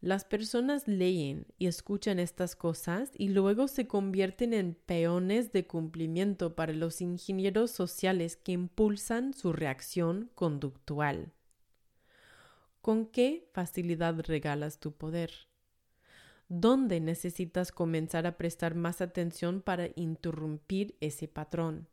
Las 0.00 0.24
personas 0.24 0.86
leen 0.86 1.46
y 1.58 1.66
escuchan 1.66 2.18
estas 2.18 2.54
cosas 2.54 3.10
y 3.16 3.30
luego 3.30 3.68
se 3.68 3.88
convierten 3.88 4.52
en 4.52 4.74
peones 4.74 5.50
de 5.50 5.66
cumplimiento 5.66 6.54
para 6.54 6.74
los 6.74 7.00
ingenieros 7.00 7.70
sociales 7.70 8.36
que 8.36 8.52
impulsan 8.52 9.32
su 9.34 9.52
reacción 9.52 10.30
conductual. 10.34 11.32
¿Con 12.80 13.06
qué 13.06 13.48
facilidad 13.54 14.20
regalas 14.26 14.78
tu 14.78 14.92
poder? 14.92 15.32
¿Dónde 16.56 17.00
necesitas 17.00 17.72
comenzar 17.72 18.28
a 18.28 18.36
prestar 18.36 18.76
más 18.76 19.00
atención 19.00 19.60
para 19.60 19.88
interrumpir 19.96 20.94
ese 21.00 21.26
patrón? 21.26 21.88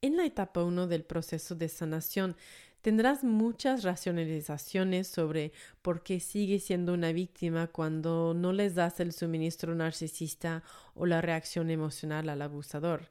En 0.00 0.16
la 0.16 0.24
etapa 0.24 0.62
1 0.62 0.86
del 0.86 1.02
proceso 1.02 1.56
de 1.56 1.68
sanación 1.68 2.36
tendrás 2.82 3.24
muchas 3.24 3.82
racionalizaciones 3.82 5.08
sobre 5.08 5.50
por 5.82 6.04
qué 6.04 6.20
sigues 6.20 6.62
siendo 6.62 6.94
una 6.94 7.10
víctima 7.10 7.66
cuando 7.66 8.32
no 8.32 8.52
les 8.52 8.76
das 8.76 9.00
el 9.00 9.12
suministro 9.12 9.74
narcisista 9.74 10.62
o 10.94 11.04
la 11.04 11.20
reacción 11.20 11.70
emocional 11.70 12.28
al 12.28 12.42
abusador. 12.42 13.08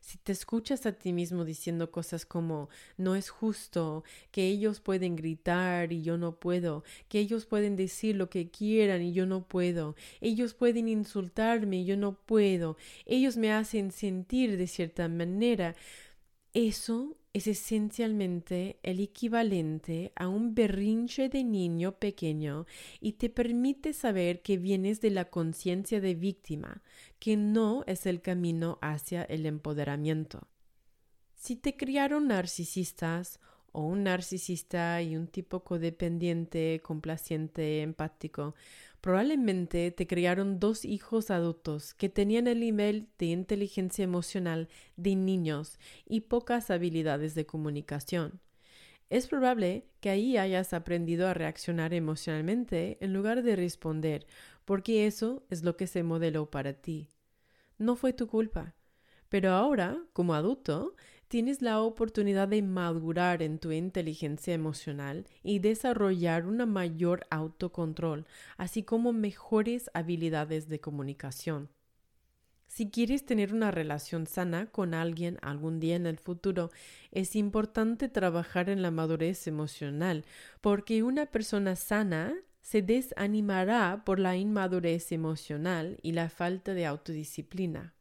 Si 0.00 0.18
te 0.18 0.32
escuchas 0.32 0.86
a 0.86 0.92
ti 0.92 1.12
mismo 1.12 1.44
diciendo 1.44 1.90
cosas 1.90 2.24
como 2.24 2.68
no 2.96 3.16
es 3.16 3.30
justo, 3.30 4.04
que 4.30 4.46
ellos 4.46 4.80
pueden 4.80 5.16
gritar 5.16 5.92
y 5.92 6.02
yo 6.02 6.16
no 6.16 6.36
puedo, 6.36 6.84
que 7.08 7.18
ellos 7.18 7.46
pueden 7.46 7.76
decir 7.76 8.16
lo 8.16 8.30
que 8.30 8.50
quieran 8.50 9.02
y 9.02 9.12
yo 9.12 9.26
no 9.26 9.46
puedo, 9.46 9.96
ellos 10.20 10.54
pueden 10.54 10.88
insultarme 10.88 11.78
y 11.78 11.84
yo 11.84 11.96
no 11.96 12.14
puedo, 12.14 12.76
ellos 13.04 13.36
me 13.36 13.52
hacen 13.52 13.90
sentir 13.90 14.56
de 14.56 14.66
cierta 14.66 15.08
manera, 15.08 15.74
eso 16.56 17.18
es 17.34 17.46
esencialmente 17.48 18.78
el 18.82 19.00
equivalente 19.00 20.14
a 20.16 20.26
un 20.26 20.54
berrinche 20.54 21.28
de 21.28 21.44
niño 21.44 21.98
pequeño 21.98 22.64
y 22.98 23.12
te 23.12 23.28
permite 23.28 23.92
saber 23.92 24.40
que 24.40 24.56
vienes 24.56 25.02
de 25.02 25.10
la 25.10 25.26
conciencia 25.26 26.00
de 26.00 26.14
víctima, 26.14 26.82
que 27.18 27.36
no 27.36 27.84
es 27.86 28.06
el 28.06 28.22
camino 28.22 28.78
hacia 28.80 29.22
el 29.24 29.44
empoderamiento. 29.44 30.48
Si 31.34 31.56
te 31.56 31.76
criaron 31.76 32.28
narcisistas 32.28 33.38
o 33.76 33.82
un 33.82 34.04
narcisista 34.04 35.02
y 35.02 35.16
un 35.16 35.26
tipo 35.26 35.62
codependiente, 35.62 36.80
complaciente, 36.82 37.82
empático, 37.82 38.54
Probablemente 39.06 39.92
te 39.92 40.08
criaron 40.08 40.58
dos 40.58 40.84
hijos 40.84 41.30
adultos 41.30 41.94
que 41.94 42.08
tenían 42.08 42.48
el 42.48 42.58
nivel 42.58 43.06
de 43.18 43.26
inteligencia 43.26 44.02
emocional 44.02 44.68
de 44.96 45.14
niños 45.14 45.78
y 46.06 46.22
pocas 46.22 46.72
habilidades 46.72 47.36
de 47.36 47.46
comunicación. 47.46 48.40
Es 49.08 49.28
probable 49.28 49.86
que 50.00 50.10
ahí 50.10 50.36
hayas 50.36 50.72
aprendido 50.72 51.28
a 51.28 51.34
reaccionar 51.34 51.94
emocionalmente 51.94 52.98
en 53.00 53.12
lugar 53.12 53.44
de 53.44 53.54
responder, 53.54 54.26
porque 54.64 55.06
eso 55.06 55.44
es 55.50 55.62
lo 55.62 55.76
que 55.76 55.86
se 55.86 56.02
modeló 56.02 56.50
para 56.50 56.72
ti. 56.72 57.08
No 57.78 57.94
fue 57.94 58.12
tu 58.12 58.26
culpa. 58.26 58.74
Pero 59.28 59.52
ahora, 59.52 60.02
como 60.12 60.34
adulto, 60.34 60.96
tienes 61.28 61.62
la 61.62 61.80
oportunidad 61.80 62.48
de 62.48 62.62
madurar 62.62 63.42
en 63.42 63.58
tu 63.58 63.72
inteligencia 63.72 64.54
emocional 64.54 65.26
y 65.42 65.58
desarrollar 65.58 66.46
una 66.46 66.66
mayor 66.66 67.26
autocontrol, 67.30 68.26
así 68.56 68.82
como 68.82 69.12
mejores 69.12 69.90
habilidades 69.94 70.68
de 70.68 70.80
comunicación. 70.80 71.68
Si 72.66 72.90
quieres 72.90 73.24
tener 73.24 73.54
una 73.54 73.70
relación 73.70 74.26
sana 74.26 74.66
con 74.66 74.92
alguien 74.92 75.38
algún 75.40 75.80
día 75.80 75.96
en 75.96 76.06
el 76.06 76.18
futuro, 76.18 76.70
es 77.10 77.36
importante 77.36 78.08
trabajar 78.08 78.68
en 78.68 78.82
la 78.82 78.90
madurez 78.90 79.46
emocional, 79.46 80.24
porque 80.60 81.02
una 81.02 81.26
persona 81.26 81.76
sana 81.76 82.34
se 82.60 82.82
desanimará 82.82 84.02
por 84.04 84.18
la 84.18 84.36
inmadurez 84.36 85.12
emocional 85.12 85.98
y 86.02 86.12
la 86.12 86.28
falta 86.28 86.74
de 86.74 86.84
autodisciplina. 86.84 87.95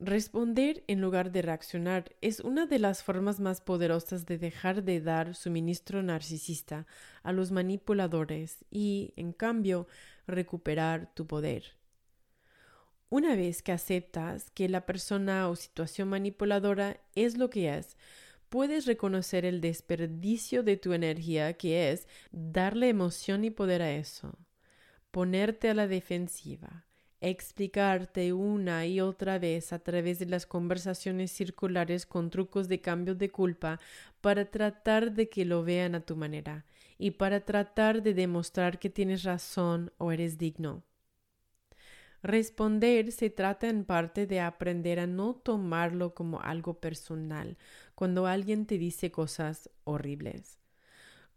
Responder 0.00 0.84
en 0.86 1.00
lugar 1.00 1.32
de 1.32 1.42
reaccionar 1.42 2.14
es 2.20 2.38
una 2.38 2.66
de 2.66 2.78
las 2.78 3.02
formas 3.02 3.40
más 3.40 3.60
poderosas 3.60 4.26
de 4.26 4.38
dejar 4.38 4.84
de 4.84 5.00
dar 5.00 5.34
suministro 5.34 6.04
narcisista 6.04 6.86
a 7.24 7.32
los 7.32 7.50
manipuladores 7.50 8.64
y, 8.70 9.12
en 9.16 9.32
cambio, 9.32 9.88
recuperar 10.28 11.12
tu 11.14 11.26
poder. 11.26 11.76
Una 13.10 13.34
vez 13.34 13.60
que 13.60 13.72
aceptas 13.72 14.50
que 14.50 14.68
la 14.68 14.86
persona 14.86 15.48
o 15.48 15.56
situación 15.56 16.10
manipuladora 16.10 17.00
es 17.16 17.36
lo 17.36 17.50
que 17.50 17.76
es, 17.76 17.96
puedes 18.48 18.86
reconocer 18.86 19.44
el 19.44 19.60
desperdicio 19.60 20.62
de 20.62 20.76
tu 20.76 20.92
energía 20.92 21.54
que 21.54 21.90
es 21.90 22.06
darle 22.30 22.88
emoción 22.88 23.44
y 23.44 23.50
poder 23.50 23.82
a 23.82 23.90
eso, 23.90 24.38
ponerte 25.10 25.70
a 25.70 25.74
la 25.74 25.88
defensiva, 25.88 26.87
explicarte 27.20 28.32
una 28.32 28.86
y 28.86 29.00
otra 29.00 29.38
vez 29.38 29.72
a 29.72 29.78
través 29.80 30.18
de 30.18 30.26
las 30.26 30.46
conversaciones 30.46 31.32
circulares 31.32 32.06
con 32.06 32.30
trucos 32.30 32.68
de 32.68 32.80
cambio 32.80 33.14
de 33.14 33.30
culpa 33.30 33.80
para 34.20 34.44
tratar 34.50 35.12
de 35.12 35.28
que 35.28 35.44
lo 35.44 35.64
vean 35.64 35.94
a 35.94 36.00
tu 36.00 36.16
manera 36.16 36.64
y 36.98 37.12
para 37.12 37.44
tratar 37.44 38.02
de 38.02 38.14
demostrar 38.14 38.78
que 38.78 38.90
tienes 38.90 39.22
razón 39.24 39.92
o 39.98 40.12
eres 40.12 40.38
digno. 40.38 40.82
Responder 42.22 43.12
se 43.12 43.30
trata 43.30 43.68
en 43.68 43.84
parte 43.84 44.26
de 44.26 44.40
aprender 44.40 44.98
a 44.98 45.06
no 45.06 45.34
tomarlo 45.34 46.14
como 46.14 46.40
algo 46.40 46.80
personal 46.80 47.56
cuando 47.94 48.26
alguien 48.26 48.66
te 48.66 48.76
dice 48.76 49.12
cosas 49.12 49.70
horribles. 49.84 50.58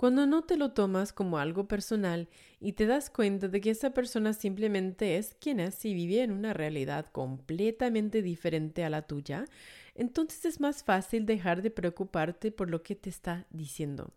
Cuando 0.02 0.26
no 0.26 0.42
te 0.42 0.58
lo 0.58 0.72
tomas 0.72 1.14
como 1.14 1.38
algo 1.38 1.68
personal 1.68 2.28
y 2.60 2.72
te 2.72 2.88
das 2.88 3.12
cuenta 3.12 3.50
de 3.50 3.62
que 3.62 3.70
esa 3.70 3.92
persona 3.92 4.34
simplemente 4.34 5.18
es 5.18 5.36
quien 5.40 5.60
es 5.60 5.86
y 5.86 5.94
vive 5.94 6.24
en 6.24 6.32
una 6.32 6.54
realidad 6.54 7.06
completamente 7.12 8.24
diferente 8.24 8.84
a 8.84 8.90
la 8.90 9.04
tuya, 9.04 9.46
entonces 9.94 10.46
es 10.46 10.60
más 10.60 10.84
fácil 10.84 11.28
dejar 11.28 11.62
de 11.62 11.70
preocuparte 11.70 12.52
por 12.52 12.68
lo 12.72 12.82
que 12.82 12.96
te 12.96 13.12
está 13.12 13.46
diciendo. 13.52 14.12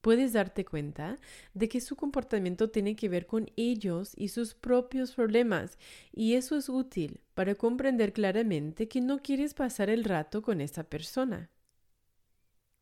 Puedes 0.00 0.32
darte 0.32 0.64
cuenta 0.64 1.18
de 1.54 1.68
que 1.68 1.80
su 1.80 1.96
comportamiento 1.96 2.70
tiene 2.70 2.94
que 2.94 3.08
ver 3.08 3.26
con 3.26 3.50
ellos 3.56 4.12
y 4.16 4.28
sus 4.28 4.54
propios 4.54 5.16
problemas, 5.16 5.76
y 6.12 6.34
eso 6.34 6.56
es 6.56 6.68
útil 6.68 7.18
para 7.34 7.56
comprender 7.56 8.12
claramente 8.12 8.86
que 8.86 9.00
no 9.00 9.18
quieres 9.18 9.54
pasar 9.54 9.90
el 9.90 10.04
rato 10.04 10.40
con 10.40 10.60
esa 10.60 10.84
persona. 10.84 11.50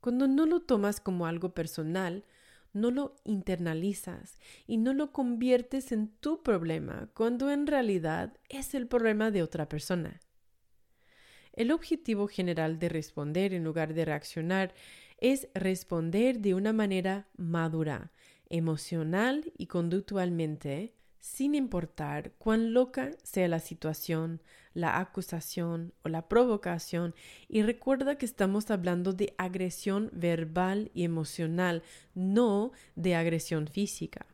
Cuando 0.00 0.28
no 0.28 0.46
lo 0.46 0.60
tomas 0.60 1.00
como 1.00 1.26
algo 1.26 1.54
personal, 1.54 2.24
no 2.72 2.90
lo 2.90 3.16
internalizas 3.24 4.38
y 4.66 4.76
no 4.76 4.92
lo 4.92 5.12
conviertes 5.12 5.92
en 5.92 6.08
tu 6.20 6.42
problema 6.42 7.10
cuando 7.14 7.50
en 7.50 7.66
realidad 7.66 8.36
es 8.48 8.74
el 8.74 8.86
problema 8.86 9.30
de 9.30 9.42
otra 9.42 9.68
persona. 9.68 10.20
El 11.52 11.72
objetivo 11.72 12.28
general 12.28 12.78
de 12.78 12.88
responder 12.88 13.52
en 13.52 13.64
lugar 13.64 13.94
de 13.94 14.04
reaccionar 14.04 14.74
es 15.18 15.48
responder 15.54 16.38
de 16.38 16.54
una 16.54 16.72
manera 16.72 17.28
madura, 17.36 18.12
emocional 18.48 19.52
y 19.58 19.66
conductualmente 19.66 20.94
sin 21.20 21.54
importar 21.54 22.32
cuán 22.38 22.72
loca 22.72 23.10
sea 23.22 23.48
la 23.48 23.60
situación, 23.60 24.40
la 24.74 24.98
acusación 24.98 25.92
o 26.04 26.08
la 26.08 26.28
provocación, 26.28 27.14
y 27.48 27.62
recuerda 27.62 28.18
que 28.18 28.26
estamos 28.26 28.70
hablando 28.70 29.12
de 29.12 29.34
agresión 29.38 30.10
verbal 30.12 30.90
y 30.94 31.04
emocional, 31.04 31.82
no 32.14 32.72
de 32.94 33.14
agresión 33.16 33.66
física. 33.66 34.26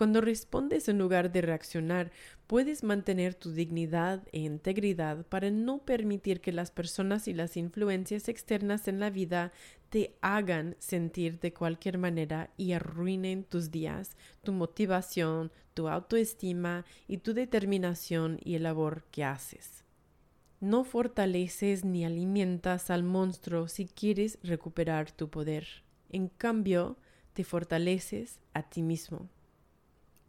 Cuando 0.00 0.22
respondes 0.22 0.88
en 0.88 0.96
lugar 0.96 1.30
de 1.30 1.42
reaccionar, 1.42 2.10
puedes 2.46 2.82
mantener 2.82 3.34
tu 3.34 3.52
dignidad 3.52 4.26
e 4.32 4.38
integridad 4.38 5.26
para 5.26 5.50
no 5.50 5.84
permitir 5.84 6.40
que 6.40 6.52
las 6.52 6.70
personas 6.70 7.28
y 7.28 7.34
las 7.34 7.58
influencias 7.58 8.30
externas 8.30 8.88
en 8.88 8.98
la 8.98 9.10
vida 9.10 9.52
te 9.90 10.16
hagan 10.22 10.74
sentir 10.78 11.38
de 11.38 11.52
cualquier 11.52 11.98
manera 11.98 12.48
y 12.56 12.72
arruinen 12.72 13.44
tus 13.44 13.70
días, 13.70 14.16
tu 14.42 14.52
motivación, 14.52 15.52
tu 15.74 15.86
autoestima 15.86 16.86
y 17.06 17.18
tu 17.18 17.34
determinación 17.34 18.40
y 18.42 18.54
el 18.54 18.62
labor 18.62 19.04
que 19.10 19.24
haces. 19.24 19.84
No 20.60 20.84
fortaleces 20.84 21.84
ni 21.84 22.06
alimentas 22.06 22.88
al 22.88 23.02
monstruo 23.02 23.68
si 23.68 23.84
quieres 23.84 24.38
recuperar 24.42 25.12
tu 25.12 25.28
poder. 25.28 25.66
En 26.08 26.28
cambio, 26.28 26.96
te 27.34 27.44
fortaleces 27.44 28.40
a 28.54 28.62
ti 28.62 28.80
mismo. 28.80 29.28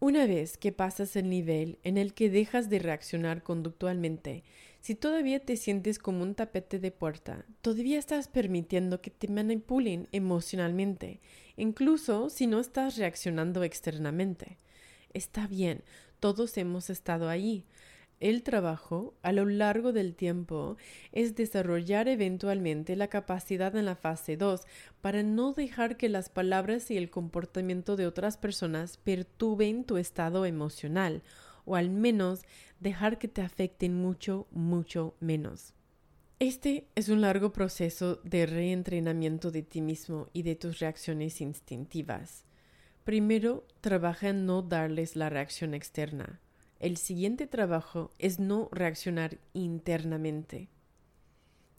Una 0.04 0.26
vez 0.26 0.58
que 0.58 0.72
pasas 0.72 1.16
el 1.16 1.30
nivel 1.30 1.78
en 1.84 2.00
el 2.00 2.16
que 2.16 2.32
dejas 2.32 2.72
de 2.72 2.80
reaccionar 2.80 3.44
conductualmente, 3.44 4.44
si 4.80 4.96
todavía 4.96 5.40
te 5.40 5.56
sientes 5.58 6.00
como 6.00 6.24
un 6.24 6.34
tapete 6.34 6.80
de 6.80 6.90
puerta, 6.90 7.46
todavía 7.62 8.00
estás 8.00 8.28
permitiendo 8.28 9.00
que 9.00 9.12
te 9.12 9.28
manipulen 9.28 10.08
emocionalmente, 10.12 11.22
incluso 11.56 12.32
si 12.32 12.48
no 12.48 12.60
estás 12.60 12.98
reaccionando 12.98 13.64
externamente. 13.64 14.58
Está 15.14 15.46
bien, 15.46 15.84
todos 16.20 16.58
hemos 16.58 16.90
estado 16.90 17.30
ahí, 17.30 17.64
el 18.22 18.44
trabajo, 18.44 19.14
a 19.24 19.34
lo 19.34 19.46
largo 19.46 19.92
del 19.92 20.16
tiempo, 20.16 20.78
es 21.12 21.36
desarrollar 21.36 22.08
eventualmente 22.08 22.96
la 22.96 23.08
capacidad 23.08 23.76
en 23.76 23.86
la 23.86 23.96
fase 23.96 24.38
2 24.38 24.62
para 25.02 25.24
no 25.24 25.52
dejar 25.52 25.98
que 25.98 26.08
las 26.08 26.30
palabras 26.30 26.90
y 26.92 26.98
el 26.98 27.10
comportamiento 27.10 27.96
de 27.98 28.08
otras 28.08 28.38
personas 28.38 28.98
perturben 28.98 29.84
tu 29.84 29.98
estado 29.98 30.46
emocional, 30.46 31.24
o 31.66 31.76
al 31.76 31.90
menos 31.90 32.44
dejar 32.80 33.18
que 33.18 33.28
te 33.28 33.42
afecten 33.42 33.96
mucho, 33.96 34.48
mucho 34.52 35.16
menos. 35.20 35.74
Este 36.40 36.88
es 36.96 37.10
un 37.10 37.22
largo 37.22 37.52
proceso 37.52 38.20
de 38.24 38.46
reentrenamiento 38.46 39.52
de 39.52 39.62
ti 39.62 39.82
mismo 39.82 40.30
y 40.34 40.42
de 40.44 40.56
tus 40.56 40.80
reacciones 40.80 41.42
instintivas. 41.42 42.46
Primero, 43.04 43.66
trabaja 43.80 44.30
en 44.30 44.46
no 44.46 44.62
darles 44.62 45.16
la 45.16 45.30
reacción 45.30 45.74
externa. 45.74 46.40
El 46.82 46.98
siguiente 46.98 47.46
trabajo 47.46 48.10
es 48.18 48.40
no 48.40 48.68
reaccionar 48.72 49.38
internamente. 49.54 50.68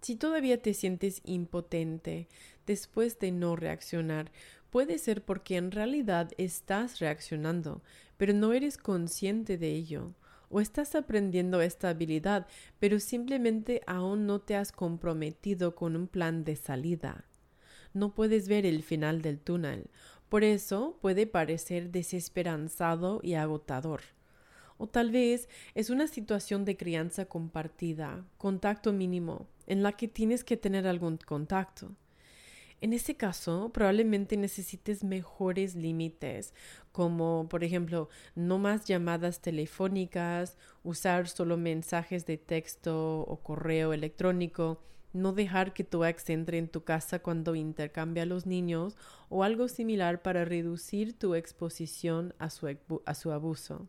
Si 0.00 0.14
todavía 0.14 0.62
te 0.62 0.74
sientes 0.74 1.22
impotente 1.24 2.28
después 2.68 3.18
de 3.18 3.32
no 3.32 3.56
reaccionar, 3.56 4.30
puede 4.70 4.98
ser 4.98 5.24
porque 5.24 5.56
en 5.56 5.72
realidad 5.72 6.30
estás 6.38 7.00
reaccionando, 7.00 7.82
pero 8.16 8.32
no 8.32 8.52
eres 8.52 8.78
consciente 8.78 9.58
de 9.58 9.72
ello. 9.72 10.14
O 10.50 10.60
estás 10.60 10.94
aprendiendo 10.94 11.60
esta 11.62 11.88
habilidad, 11.88 12.46
pero 12.78 13.00
simplemente 13.00 13.80
aún 13.88 14.28
no 14.28 14.38
te 14.38 14.54
has 14.54 14.70
comprometido 14.70 15.74
con 15.74 15.96
un 15.96 16.06
plan 16.06 16.44
de 16.44 16.54
salida. 16.54 17.24
No 17.92 18.14
puedes 18.14 18.46
ver 18.46 18.66
el 18.66 18.84
final 18.84 19.20
del 19.20 19.40
túnel. 19.40 19.90
Por 20.28 20.44
eso 20.44 20.96
puede 21.02 21.26
parecer 21.26 21.90
desesperanzado 21.90 23.18
y 23.24 23.34
agotador. 23.34 24.02
O 24.78 24.86
tal 24.86 25.10
vez 25.10 25.48
es 25.74 25.90
una 25.90 26.06
situación 26.06 26.64
de 26.64 26.76
crianza 26.76 27.26
compartida, 27.26 28.24
contacto 28.38 28.92
mínimo, 28.92 29.46
en 29.66 29.82
la 29.82 29.92
que 29.92 30.08
tienes 30.08 30.44
que 30.44 30.56
tener 30.56 30.86
algún 30.86 31.16
contacto. 31.18 31.94
En 32.82 32.92
ese 32.92 33.14
caso, 33.14 33.70
probablemente 33.72 34.36
necesites 34.36 35.04
mejores 35.04 35.76
límites, 35.76 36.52
como 36.90 37.46
por 37.48 37.62
ejemplo, 37.62 38.08
no 38.34 38.58
más 38.58 38.86
llamadas 38.86 39.40
telefónicas, 39.40 40.56
usar 40.82 41.28
solo 41.28 41.56
mensajes 41.56 42.26
de 42.26 42.38
texto 42.38 43.20
o 43.20 43.36
correo 43.36 43.92
electrónico, 43.92 44.82
no 45.12 45.32
dejar 45.32 45.74
que 45.74 45.84
tu 45.84 46.04
ex 46.04 46.28
entre 46.30 46.58
en 46.58 46.66
tu 46.66 46.82
casa 46.82 47.20
cuando 47.20 47.54
intercambia 47.54 48.24
a 48.24 48.26
los 48.26 48.46
niños 48.46 48.96
o 49.28 49.44
algo 49.44 49.68
similar 49.68 50.20
para 50.22 50.44
reducir 50.44 51.16
tu 51.16 51.36
exposición 51.36 52.34
a 52.40 52.50
su, 52.50 52.76
a 53.06 53.14
su 53.14 53.30
abuso. 53.30 53.86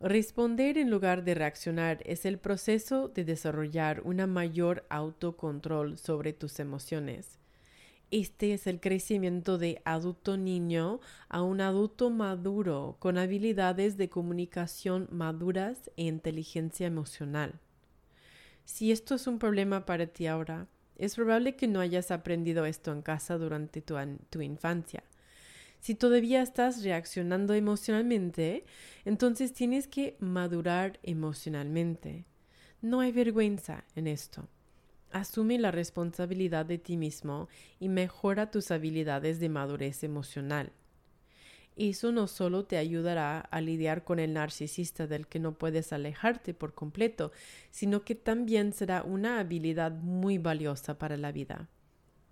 Responder 0.00 0.76
en 0.76 0.90
lugar 0.90 1.24
de 1.24 1.34
reaccionar 1.34 2.02
es 2.04 2.26
el 2.26 2.38
proceso 2.38 3.08
de 3.08 3.24
desarrollar 3.24 4.02
una 4.04 4.26
mayor 4.26 4.84
autocontrol 4.90 5.96
sobre 5.96 6.34
tus 6.34 6.60
emociones. 6.60 7.38
Este 8.10 8.52
es 8.52 8.66
el 8.66 8.78
crecimiento 8.78 9.56
de 9.56 9.80
adulto 9.86 10.36
niño 10.36 11.00
a 11.30 11.42
un 11.42 11.62
adulto 11.62 12.10
maduro 12.10 12.96
con 12.98 13.16
habilidades 13.16 13.96
de 13.96 14.10
comunicación 14.10 15.08
maduras 15.10 15.90
e 15.96 16.04
inteligencia 16.04 16.86
emocional. 16.86 17.58
Si 18.66 18.92
esto 18.92 19.14
es 19.14 19.26
un 19.26 19.38
problema 19.38 19.86
para 19.86 20.06
ti 20.06 20.26
ahora, 20.26 20.66
es 20.96 21.14
probable 21.14 21.56
que 21.56 21.68
no 21.68 21.80
hayas 21.80 22.10
aprendido 22.10 22.66
esto 22.66 22.92
en 22.92 23.00
casa 23.00 23.38
durante 23.38 23.80
tu, 23.80 23.96
tu 24.28 24.42
infancia 24.42 25.02
si 25.86 25.94
todavía 25.94 26.42
estás 26.42 26.82
reaccionando 26.82 27.54
emocionalmente, 27.54 28.64
entonces 29.04 29.52
tienes 29.52 29.86
que 29.86 30.16
madurar 30.18 30.98
emocionalmente. 31.04 32.24
No 32.82 32.98
hay 32.98 33.12
vergüenza 33.12 33.84
en 33.94 34.08
esto. 34.08 34.48
Asume 35.12 35.60
la 35.60 35.70
responsabilidad 35.70 36.66
de 36.66 36.78
ti 36.78 36.96
mismo 36.96 37.48
y 37.78 37.88
mejora 37.88 38.50
tus 38.50 38.72
habilidades 38.72 39.38
de 39.38 39.48
madurez 39.48 40.02
emocional. 40.02 40.72
Eso 41.76 42.10
no 42.10 42.26
solo 42.26 42.64
te 42.64 42.78
ayudará 42.78 43.38
a 43.38 43.60
lidiar 43.60 44.02
con 44.02 44.18
el 44.18 44.32
narcisista 44.32 45.06
del 45.06 45.28
que 45.28 45.38
no 45.38 45.52
puedes 45.52 45.92
alejarte 45.92 46.52
por 46.52 46.74
completo, 46.74 47.30
sino 47.70 48.02
que 48.02 48.16
también 48.16 48.72
será 48.72 49.04
una 49.04 49.38
habilidad 49.38 49.92
muy 49.92 50.38
valiosa 50.38 50.98
para 50.98 51.16
la 51.16 51.30
vida 51.30 51.68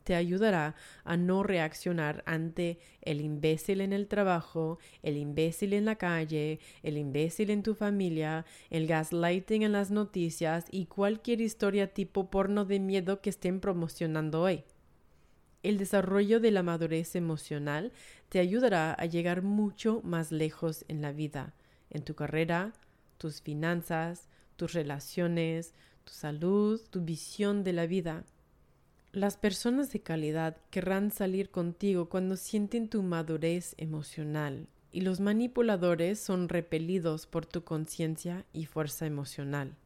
te 0.05 0.15
ayudará 0.15 0.77
a 1.03 1.17
no 1.17 1.43
reaccionar 1.43 2.23
ante 2.27 2.79
el 3.01 3.21
imbécil 3.21 3.81
en 3.81 3.93
el 3.93 4.07
trabajo, 4.07 4.79
el 5.03 5.17
imbécil 5.17 5.73
en 5.73 5.87
la 5.87 5.97
calle, 5.97 6.61
el 6.83 6.99
imbécil 6.99 7.51
en 7.51 7.63
tu 7.63 7.75
familia, 7.75 8.45
el 8.71 8.87
gaslighting 8.87 9.63
en 9.63 9.73
las 9.73 9.91
noticias 9.91 10.67
y 10.71 10.87
cualquier 10.87 11.41
historia 11.41 11.93
tipo 11.93 12.31
porno 12.31 12.65
de 12.67 12.79
miedo 12.79 13.21
que 13.21 13.31
estén 13.31 13.61
promocionando 13.61 14.43
hoy. 14.43 14.65
El 15.63 15.79
desarrollo 15.79 16.41
de 16.41 16.51
la 16.51 16.63
madurez 16.63 17.17
emocional 17.17 17.91
te 18.29 18.39
ayudará 18.39 18.93
a 18.93 19.07
llegar 19.07 19.41
mucho 19.41 20.03
más 20.05 20.31
lejos 20.31 20.85
en 20.89 21.01
la 21.01 21.13
vida, 21.13 21.55
en 21.89 22.05
tu 22.05 22.15
carrera, 22.15 22.75
tus 23.17 23.41
finanzas, 23.41 24.29
tus 24.57 24.75
relaciones, 24.75 25.73
tu 26.05 26.13
salud, 26.13 26.79
tu 26.91 27.01
visión 27.01 27.65
de 27.65 27.73
la 27.73 27.87
vida 27.87 28.27
las 29.15 29.37
personas 29.37 29.93
de 29.93 30.01
calidad 30.01 30.57
querrán 30.71 31.13
salir 31.13 31.51
contigo 31.51 32.09
cuando 32.09 32.37
sienten 32.37 32.89
tu 32.89 33.05
madurez 33.05 33.75
emocional 33.79 34.67
y 34.91 35.03
los 35.03 35.21
manipuladores 35.21 36.19
son 36.19 36.49
repelidos 36.49 37.29
por 37.29 37.47
tu 37.47 37.63
conciencia 37.63 38.45
y 38.53 38.67
fuerza 38.67 39.07
emocional. 39.07 39.77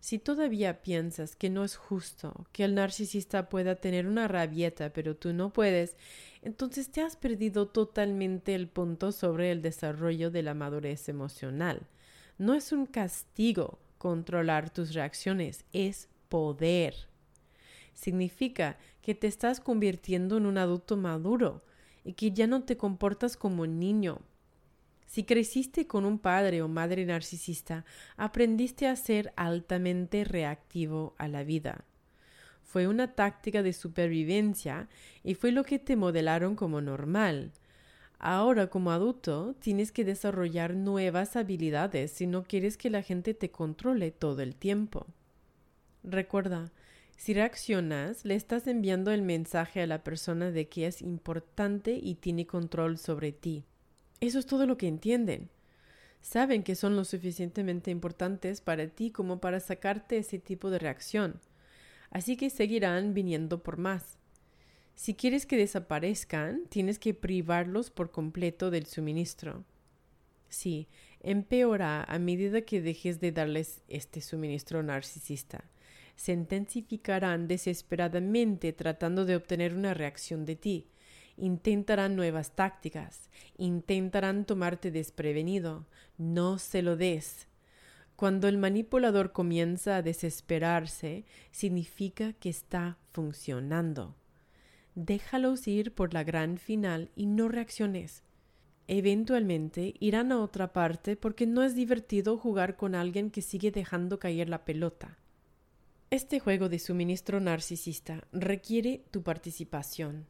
Si 0.00 0.18
todavía 0.18 0.82
piensas 0.82 1.36
que 1.36 1.48
no 1.48 1.64
es 1.64 1.76
justo 1.76 2.46
que 2.52 2.64
el 2.64 2.74
narcisista 2.74 3.48
pueda 3.48 3.76
tener 3.76 4.06
una 4.06 4.28
rabieta 4.28 4.92
pero 4.92 5.16
tú 5.16 5.32
no 5.32 5.50
puedes, 5.50 5.96
entonces 6.42 6.90
te 6.90 7.00
has 7.00 7.16
perdido 7.16 7.68
totalmente 7.68 8.54
el 8.54 8.68
punto 8.68 9.12
sobre 9.12 9.52
el 9.52 9.62
desarrollo 9.62 10.30
de 10.30 10.42
la 10.42 10.52
madurez 10.52 11.08
emocional. 11.08 11.86
No 12.36 12.52
es 12.52 12.72
un 12.72 12.84
castigo 12.84 13.78
controlar 13.96 14.68
tus 14.68 14.92
reacciones, 14.92 15.64
es 15.72 16.08
poder. 16.28 17.11
Significa 17.94 18.78
que 19.00 19.14
te 19.14 19.26
estás 19.26 19.60
convirtiendo 19.60 20.36
en 20.36 20.46
un 20.46 20.58
adulto 20.58 20.96
maduro 20.96 21.62
y 22.04 22.14
que 22.14 22.32
ya 22.32 22.46
no 22.46 22.64
te 22.64 22.76
comportas 22.76 23.36
como 23.36 23.62
un 23.62 23.78
niño, 23.78 24.20
si 25.12 25.24
creciste 25.24 25.86
con 25.86 26.06
un 26.06 26.18
padre 26.18 26.62
o 26.62 26.68
madre 26.68 27.04
narcisista, 27.04 27.84
aprendiste 28.16 28.88
a 28.88 28.96
ser 28.96 29.30
altamente 29.36 30.24
reactivo 30.24 31.14
a 31.18 31.28
la 31.28 31.44
vida. 31.44 31.84
Fue 32.62 32.88
una 32.88 33.14
táctica 33.14 33.62
de 33.62 33.74
supervivencia 33.74 34.88
y 35.22 35.34
fue 35.34 35.52
lo 35.52 35.64
que 35.64 35.78
te 35.78 35.96
modelaron 35.96 36.56
como 36.56 36.80
normal. 36.80 37.52
Ahora, 38.18 38.68
como 38.68 38.90
adulto, 38.90 39.54
tienes 39.60 39.92
que 39.92 40.06
desarrollar 40.06 40.74
nuevas 40.74 41.36
habilidades 41.36 42.10
si 42.12 42.26
no 42.26 42.44
quieres 42.44 42.78
que 42.78 42.88
la 42.88 43.02
gente 43.02 43.34
te 43.34 43.50
controle 43.50 44.12
todo 44.12 44.40
el 44.40 44.56
tiempo. 44.56 45.06
Recuerda, 46.04 46.72
si 47.22 47.34
reaccionas, 47.34 48.24
le 48.24 48.34
estás 48.34 48.66
enviando 48.66 49.12
el 49.12 49.22
mensaje 49.22 49.80
a 49.80 49.86
la 49.86 50.02
persona 50.02 50.50
de 50.50 50.66
que 50.68 50.88
es 50.88 51.00
importante 51.02 51.92
y 51.92 52.16
tiene 52.16 52.48
control 52.48 52.98
sobre 52.98 53.30
ti. 53.30 53.64
Eso 54.18 54.40
es 54.40 54.46
todo 54.46 54.66
lo 54.66 54.76
que 54.76 54.88
entienden. 54.88 55.48
Saben 56.20 56.64
que 56.64 56.74
son 56.74 56.96
lo 56.96 57.04
suficientemente 57.04 57.92
importantes 57.92 58.60
para 58.60 58.88
ti 58.88 59.12
como 59.12 59.40
para 59.40 59.60
sacarte 59.60 60.16
ese 60.16 60.40
tipo 60.40 60.68
de 60.68 60.80
reacción. 60.80 61.38
Así 62.10 62.36
que 62.36 62.50
seguirán 62.50 63.14
viniendo 63.14 63.62
por 63.62 63.76
más. 63.76 64.18
Si 64.96 65.14
quieres 65.14 65.46
que 65.46 65.56
desaparezcan, 65.56 66.64
tienes 66.70 66.98
que 66.98 67.14
privarlos 67.14 67.92
por 67.92 68.10
completo 68.10 68.72
del 68.72 68.86
suministro. 68.86 69.64
Sí, 70.48 70.88
empeora 71.20 72.02
a 72.02 72.18
medida 72.18 72.62
que 72.62 72.82
dejes 72.82 73.20
de 73.20 73.30
darles 73.30 73.80
este 73.86 74.20
suministro 74.20 74.82
narcisista. 74.82 75.70
Se 76.16 76.32
intensificarán 76.32 77.48
desesperadamente 77.48 78.72
tratando 78.72 79.24
de 79.24 79.36
obtener 79.36 79.74
una 79.74 79.94
reacción 79.94 80.44
de 80.44 80.56
ti 80.56 80.86
intentarán 81.36 82.16
nuevas 82.16 82.52
tácticas, 82.52 83.30
intentarán 83.56 84.44
tomarte 84.44 84.90
desprevenido. 84.90 85.86
No 86.18 86.58
se 86.58 86.82
lo 86.82 86.96
des. 86.96 87.48
Cuando 88.16 88.48
el 88.48 88.58
manipulador 88.58 89.32
comienza 89.32 89.96
a 89.96 90.02
desesperarse, 90.02 91.24
significa 91.50 92.32
que 92.34 92.50
está 92.50 92.98
funcionando. 93.10 94.14
Déjalos 94.94 95.66
ir 95.66 95.94
por 95.94 96.14
la 96.14 96.22
gran 96.22 96.58
final 96.58 97.10
y 97.16 97.26
no 97.26 97.48
reacciones. 97.48 98.22
Eventualmente 98.86 99.94
irán 100.00 100.32
a 100.32 100.40
otra 100.40 100.72
parte 100.72 101.16
porque 101.16 101.46
no 101.46 101.62
es 101.62 101.74
divertido 101.74 102.36
jugar 102.36 102.76
con 102.76 102.94
alguien 102.94 103.30
que 103.30 103.40
sigue 103.40 103.70
dejando 103.70 104.18
caer 104.18 104.48
la 104.48 104.64
pelota. 104.64 105.18
Este 106.12 106.40
juego 106.40 106.68
de 106.68 106.78
suministro 106.78 107.40
narcisista 107.40 108.28
requiere 108.32 109.02
tu 109.10 109.22
participación. 109.22 110.26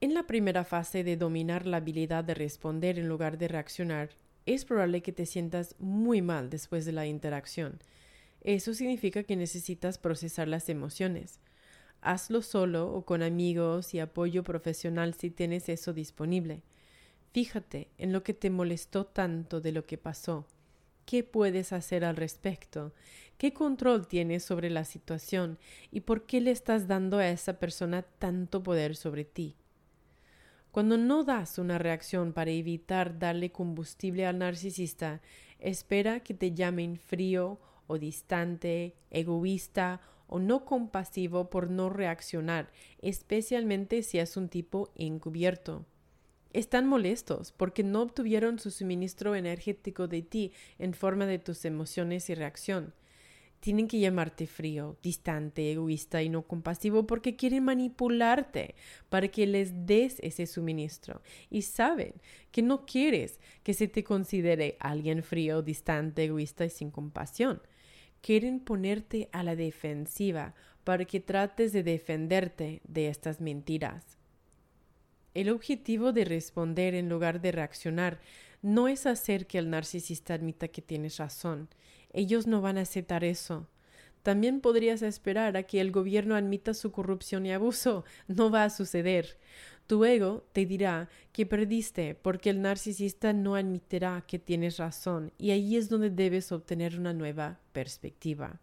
En 0.00 0.14
la 0.14 0.26
primera 0.26 0.64
fase 0.64 1.04
de 1.04 1.16
dominar 1.16 1.64
la 1.64 1.76
habilidad 1.76 2.24
de 2.24 2.34
responder 2.34 2.98
en 2.98 3.08
lugar 3.08 3.38
de 3.38 3.46
reaccionar, 3.46 4.10
es 4.46 4.64
probable 4.64 5.02
que 5.02 5.12
te 5.12 5.24
sientas 5.24 5.76
muy 5.78 6.22
mal 6.22 6.50
después 6.50 6.84
de 6.84 6.90
la 6.90 7.06
interacción. 7.06 7.78
Eso 8.40 8.74
significa 8.74 9.22
que 9.22 9.36
necesitas 9.36 9.96
procesar 9.96 10.48
las 10.48 10.68
emociones. 10.68 11.38
Hazlo 12.00 12.42
solo 12.42 12.92
o 12.92 13.04
con 13.04 13.22
amigos 13.22 13.94
y 13.94 14.00
apoyo 14.00 14.42
profesional 14.42 15.14
si 15.14 15.30
tienes 15.30 15.68
eso 15.68 15.92
disponible. 15.92 16.62
Fíjate 17.32 17.92
en 17.98 18.12
lo 18.12 18.24
que 18.24 18.34
te 18.34 18.50
molestó 18.50 19.06
tanto 19.06 19.60
de 19.60 19.70
lo 19.70 19.86
que 19.86 19.98
pasó. 19.98 20.48
¿Qué 21.06 21.22
puedes 21.22 21.72
hacer 21.72 22.04
al 22.04 22.16
respecto? 22.16 22.92
¿Qué 23.38 23.52
control 23.52 24.08
tienes 24.08 24.42
sobre 24.42 24.70
la 24.70 24.84
situación? 24.84 25.56
¿Y 25.92 26.00
por 26.00 26.26
qué 26.26 26.40
le 26.40 26.50
estás 26.50 26.88
dando 26.88 27.18
a 27.18 27.28
esa 27.28 27.60
persona 27.60 28.02
tanto 28.02 28.64
poder 28.64 28.96
sobre 28.96 29.24
ti? 29.24 29.54
Cuando 30.72 30.98
no 30.98 31.22
das 31.22 31.58
una 31.58 31.78
reacción 31.78 32.32
para 32.32 32.50
evitar 32.50 33.20
darle 33.20 33.52
combustible 33.52 34.26
al 34.26 34.38
narcisista, 34.38 35.22
espera 35.60 36.20
que 36.20 36.34
te 36.34 36.52
llamen 36.52 36.96
frío 36.96 37.60
o 37.86 37.98
distante, 37.98 38.96
egoísta 39.10 40.00
o 40.26 40.40
no 40.40 40.64
compasivo 40.64 41.50
por 41.50 41.70
no 41.70 41.88
reaccionar, 41.88 42.72
especialmente 43.00 44.02
si 44.02 44.18
es 44.18 44.36
un 44.36 44.48
tipo 44.48 44.90
encubierto. 44.96 45.86
Están 46.56 46.86
molestos 46.86 47.52
porque 47.52 47.82
no 47.82 48.00
obtuvieron 48.00 48.58
su 48.58 48.70
suministro 48.70 49.34
energético 49.34 50.08
de 50.08 50.22
ti 50.22 50.52
en 50.78 50.94
forma 50.94 51.26
de 51.26 51.38
tus 51.38 51.66
emociones 51.66 52.30
y 52.30 52.34
reacción. 52.34 52.94
Tienen 53.60 53.88
que 53.88 54.00
llamarte 54.00 54.46
frío, 54.46 54.96
distante, 55.02 55.70
egoísta 55.70 56.22
y 56.22 56.30
no 56.30 56.46
compasivo 56.46 57.06
porque 57.06 57.36
quieren 57.36 57.64
manipularte 57.64 58.74
para 59.10 59.28
que 59.28 59.46
les 59.46 59.84
des 59.84 60.18
ese 60.20 60.46
suministro. 60.46 61.20
Y 61.50 61.60
saben 61.60 62.14
que 62.52 62.62
no 62.62 62.86
quieres 62.86 63.38
que 63.62 63.74
se 63.74 63.86
te 63.86 64.02
considere 64.02 64.78
alguien 64.80 65.22
frío, 65.22 65.60
distante, 65.60 66.24
egoísta 66.24 66.64
y 66.64 66.70
sin 66.70 66.90
compasión. 66.90 67.60
Quieren 68.22 68.60
ponerte 68.60 69.28
a 69.32 69.42
la 69.42 69.56
defensiva 69.56 70.54
para 70.84 71.04
que 71.04 71.20
trates 71.20 71.74
de 71.74 71.82
defenderte 71.82 72.80
de 72.88 73.08
estas 73.08 73.42
mentiras. 73.42 74.15
El 75.36 75.50
objetivo 75.50 76.14
de 76.14 76.24
responder 76.24 76.94
en 76.94 77.10
lugar 77.10 77.42
de 77.42 77.52
reaccionar 77.52 78.20
no 78.62 78.88
es 78.88 79.04
hacer 79.04 79.46
que 79.46 79.58
el 79.58 79.68
narcisista 79.68 80.32
admita 80.32 80.68
que 80.68 80.80
tienes 80.80 81.18
razón, 81.18 81.68
ellos 82.14 82.46
no 82.46 82.62
van 82.62 82.78
a 82.78 82.80
aceptar 82.80 83.22
eso. 83.22 83.68
También 84.22 84.62
podrías 84.62 85.02
esperar 85.02 85.58
a 85.58 85.64
que 85.64 85.82
el 85.82 85.92
gobierno 85.92 86.36
admita 86.36 86.72
su 86.72 86.90
corrupción 86.90 87.44
y 87.44 87.52
abuso. 87.52 88.06
No 88.28 88.50
va 88.50 88.64
a 88.64 88.70
suceder. 88.70 89.36
Tu 89.86 90.06
ego 90.06 90.46
te 90.54 90.64
dirá 90.64 91.10
que 91.34 91.44
perdiste 91.44 92.14
porque 92.14 92.48
el 92.48 92.62
narcisista 92.62 93.34
no 93.34 93.56
admitirá 93.56 94.24
que 94.26 94.38
tienes 94.38 94.78
razón 94.78 95.34
y 95.36 95.50
ahí 95.50 95.76
es 95.76 95.90
donde 95.90 96.08
debes 96.08 96.50
obtener 96.50 96.98
una 96.98 97.12
nueva 97.12 97.60
perspectiva. 97.74 98.58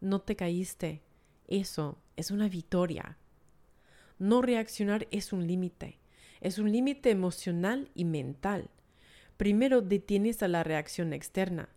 No 0.00 0.20
te 0.20 0.36
caíste. 0.36 1.02
Eso 1.48 1.98
es 2.14 2.30
una 2.30 2.48
victoria. 2.48 3.18
No 4.20 4.42
reaccionar 4.42 5.08
es 5.10 5.32
un 5.32 5.44
límite. 5.48 5.98
Es 6.44 6.58
un 6.58 6.70
límite 6.70 7.10
emocional 7.10 7.90
y 7.96 8.04
mental. 8.04 8.70
Primero 9.36 9.82
detienes 9.82 10.44
a 10.44 10.48
la 10.48 10.62
reacción 10.62 11.12
externa 11.12 11.68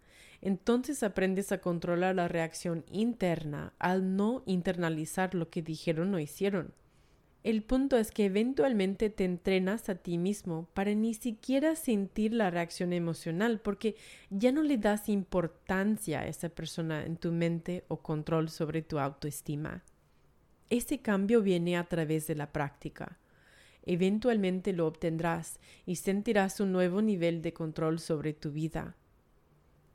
entonces 0.42 1.04
aprendes 1.04 1.52
a 1.52 1.60
controlar 1.60 2.16
la 2.16 2.28
reacción 2.28 2.86
interna 2.92 3.74
al 3.80 4.16
no 4.16 4.44
internalizar 4.46 5.34
lo 5.34 5.50
que 5.50 5.62
dijeron 5.62 6.14
o 6.14 6.20
hicieron. 6.20 6.74
El 7.44 7.64
punto 7.64 7.98
es 7.98 8.12
que 8.12 8.26
eventualmente 8.26 9.10
te 9.10 9.24
entrenas 9.24 9.88
a 9.90 9.96
ti 9.96 10.18
mismo 10.18 10.68
para 10.74 10.94
ni 10.94 11.14
siquiera 11.14 11.76
sentir 11.76 12.34
la 12.34 12.50
reacción 12.50 12.92
emocional 12.92 13.62
porque 13.62 13.96
ya 14.30 14.52
no 14.52 14.64
le 14.64 14.78
das 14.78 15.08
importancia 15.08 16.22
a 16.22 16.28
esa 16.28 16.50
persona 16.50 17.06
en 17.06 17.16
tu 17.16 17.32
mente 17.32 17.86
o 17.88 18.02
control 18.02 18.50
sobre 18.50 18.82
tu 18.82 19.00
autoestima. 19.00 19.84
Ese 20.70 21.00
cambio 21.00 21.42
viene 21.42 21.78
a 21.78 21.86
través 21.86 22.28
de 22.28 22.36
la 22.36 22.52
práctica. 22.52 23.18
Eventualmente 23.90 24.74
lo 24.74 24.86
obtendrás 24.86 25.62
y 25.86 25.96
sentirás 25.96 26.60
un 26.60 26.74
nuevo 26.74 27.02
nivel 27.02 27.42
de 27.42 27.54
control 27.54 28.00
sobre 28.00 28.34
tu 28.34 28.52
vida. 28.52 28.98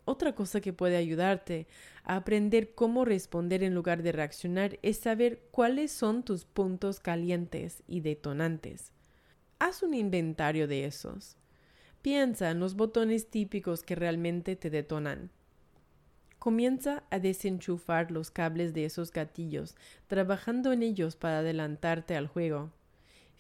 Otra 0.06 0.34
cosa 0.34 0.62
que 0.62 0.72
puede 0.72 0.96
ayudarte 0.96 1.66
a 2.02 2.16
aprender 2.16 2.74
cómo 2.74 3.04
responder 3.04 3.62
en 3.62 3.74
lugar 3.74 4.02
de 4.02 4.12
reaccionar 4.12 4.78
es 4.80 4.96
saber 4.96 5.42
cuáles 5.50 5.92
son 5.92 6.22
tus 6.22 6.46
puntos 6.46 7.00
calientes 7.00 7.82
y 7.86 8.00
detonantes. 8.00 8.92
Haz 9.58 9.82
un 9.82 9.92
inventario 9.92 10.66
de 10.66 10.86
esos. 10.86 11.36
Piensa 12.00 12.50
en 12.50 12.60
los 12.60 12.76
botones 12.76 13.28
típicos 13.28 13.82
que 13.82 13.94
realmente 13.94 14.56
te 14.56 14.70
detonan. 14.70 15.30
Comienza 16.38 17.04
a 17.10 17.18
desenchufar 17.18 18.10
los 18.10 18.30
cables 18.30 18.72
de 18.72 18.86
esos 18.86 19.12
gatillos, 19.12 19.76
trabajando 20.06 20.72
en 20.72 20.82
ellos 20.82 21.14
para 21.14 21.40
adelantarte 21.40 22.16
al 22.16 22.26
juego. 22.26 22.72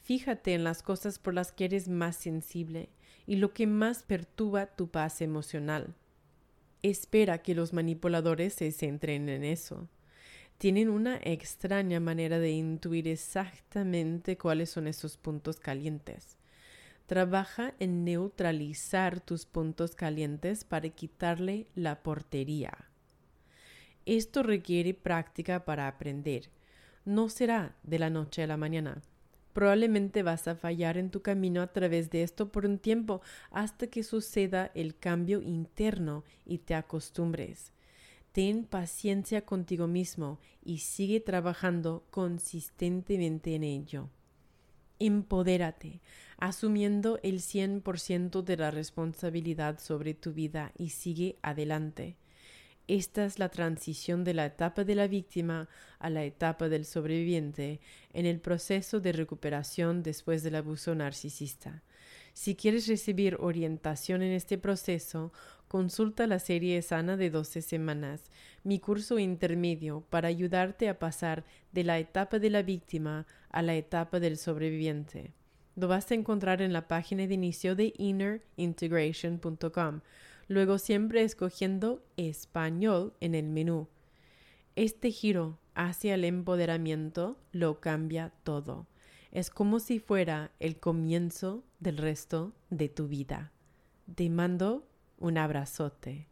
Fíjate 0.02 0.54
en 0.54 0.64
las 0.64 0.82
cosas 0.82 1.18
por 1.18 1.34
las 1.34 1.52
que 1.52 1.64
eres 1.64 1.88
más 1.88 2.16
sensible 2.16 2.88
y 3.26 3.36
lo 3.36 3.52
que 3.54 3.66
más 3.66 4.02
perturba 4.02 4.66
tu 4.66 4.88
paz 4.88 5.20
emocional 5.20 5.94
espera 6.82 7.38
que 7.38 7.54
los 7.54 7.72
manipuladores 7.72 8.54
se 8.54 8.70
centren 8.72 9.28
en 9.28 9.44
eso. 9.44 9.88
Tienen 10.58 10.88
una 10.90 11.18
extraña 11.22 12.00
manera 12.00 12.38
de 12.38 12.50
intuir 12.50 13.08
exactamente 13.08 14.36
cuáles 14.36 14.70
son 14.70 14.86
esos 14.86 15.16
puntos 15.16 15.58
calientes. 15.58 16.36
Trabaja 17.06 17.74
en 17.78 18.04
neutralizar 18.04 19.20
tus 19.20 19.44
puntos 19.44 19.94
calientes 19.94 20.64
para 20.64 20.88
quitarle 20.88 21.66
la 21.74 22.02
portería. 22.02 22.72
Esto 24.06 24.42
requiere 24.42 24.94
práctica 24.94 25.64
para 25.64 25.88
aprender. 25.88 26.48
No 27.04 27.28
será 27.28 27.76
de 27.82 27.98
la 27.98 28.10
noche 28.10 28.42
a 28.42 28.46
la 28.46 28.56
mañana. 28.56 29.02
Probablemente 29.52 30.22
vas 30.22 30.48
a 30.48 30.54
fallar 30.54 30.96
en 30.96 31.10
tu 31.10 31.20
camino 31.22 31.60
a 31.60 31.72
través 31.72 32.10
de 32.10 32.22
esto 32.22 32.50
por 32.50 32.64
un 32.64 32.78
tiempo 32.78 33.20
hasta 33.50 33.86
que 33.86 34.02
suceda 34.02 34.70
el 34.74 34.96
cambio 34.96 35.42
interno 35.42 36.24
y 36.46 36.58
te 36.58 36.74
acostumbres. 36.74 37.72
Ten 38.32 38.64
paciencia 38.64 39.44
contigo 39.44 39.86
mismo 39.86 40.38
y 40.64 40.78
sigue 40.78 41.20
trabajando 41.20 42.06
consistentemente 42.10 43.54
en 43.54 43.64
ello. 43.64 44.08
Empodérate, 44.98 46.00
asumiendo 46.38 47.18
el 47.22 47.40
100% 47.40 48.42
de 48.42 48.56
la 48.56 48.70
responsabilidad 48.70 49.80
sobre 49.80 50.14
tu 50.14 50.32
vida 50.32 50.72
y 50.78 50.90
sigue 50.90 51.36
adelante. 51.42 52.16
Esta 52.88 53.24
es 53.24 53.38
la 53.38 53.48
transición 53.48 54.24
de 54.24 54.34
la 54.34 54.46
etapa 54.46 54.84
de 54.84 54.96
la 54.96 55.06
víctima 55.06 55.68
a 56.00 56.10
la 56.10 56.24
etapa 56.24 56.68
del 56.68 56.84
sobreviviente 56.84 57.80
en 58.12 58.26
el 58.26 58.40
proceso 58.40 59.00
de 59.00 59.12
recuperación 59.12 60.02
después 60.02 60.42
del 60.42 60.56
abuso 60.56 60.94
narcisista. 60.94 61.82
Si 62.34 62.56
quieres 62.56 62.88
recibir 62.88 63.36
orientación 63.40 64.22
en 64.22 64.32
este 64.32 64.58
proceso, 64.58 65.32
consulta 65.68 66.26
la 66.26 66.38
serie 66.38 66.80
Sana 66.82 67.16
de 67.16 67.30
12 67.30 67.62
semanas, 67.62 68.24
mi 68.64 68.80
curso 68.80 69.18
intermedio 69.18 70.04
para 70.10 70.28
ayudarte 70.28 70.88
a 70.88 70.98
pasar 70.98 71.44
de 71.72 71.84
la 71.84 71.98
etapa 71.98 72.38
de 72.38 72.50
la 72.50 72.62
víctima 72.62 73.26
a 73.50 73.62
la 73.62 73.76
etapa 73.76 74.18
del 74.18 74.38
sobreviviente. 74.38 75.32
Lo 75.76 75.88
vas 75.88 76.10
a 76.10 76.14
encontrar 76.14 76.62
en 76.62 76.72
la 76.72 76.88
página 76.88 77.26
de 77.26 77.34
inicio 77.34 77.76
de 77.76 77.92
innerintegration.com 77.96 80.00
luego 80.52 80.78
siempre 80.78 81.22
escogiendo 81.22 82.04
español 82.16 83.14
en 83.20 83.34
el 83.34 83.48
menú. 83.48 83.88
Este 84.76 85.10
giro 85.10 85.58
hacia 85.74 86.14
el 86.14 86.24
empoderamiento 86.24 87.38
lo 87.52 87.80
cambia 87.80 88.32
todo. 88.44 88.86
Es 89.30 89.50
como 89.50 89.80
si 89.80 89.98
fuera 89.98 90.52
el 90.60 90.78
comienzo 90.78 91.64
del 91.80 91.96
resto 91.96 92.52
de 92.70 92.88
tu 92.88 93.08
vida. 93.08 93.52
Te 94.14 94.28
mando 94.28 94.86
un 95.18 95.38
abrazote. 95.38 96.31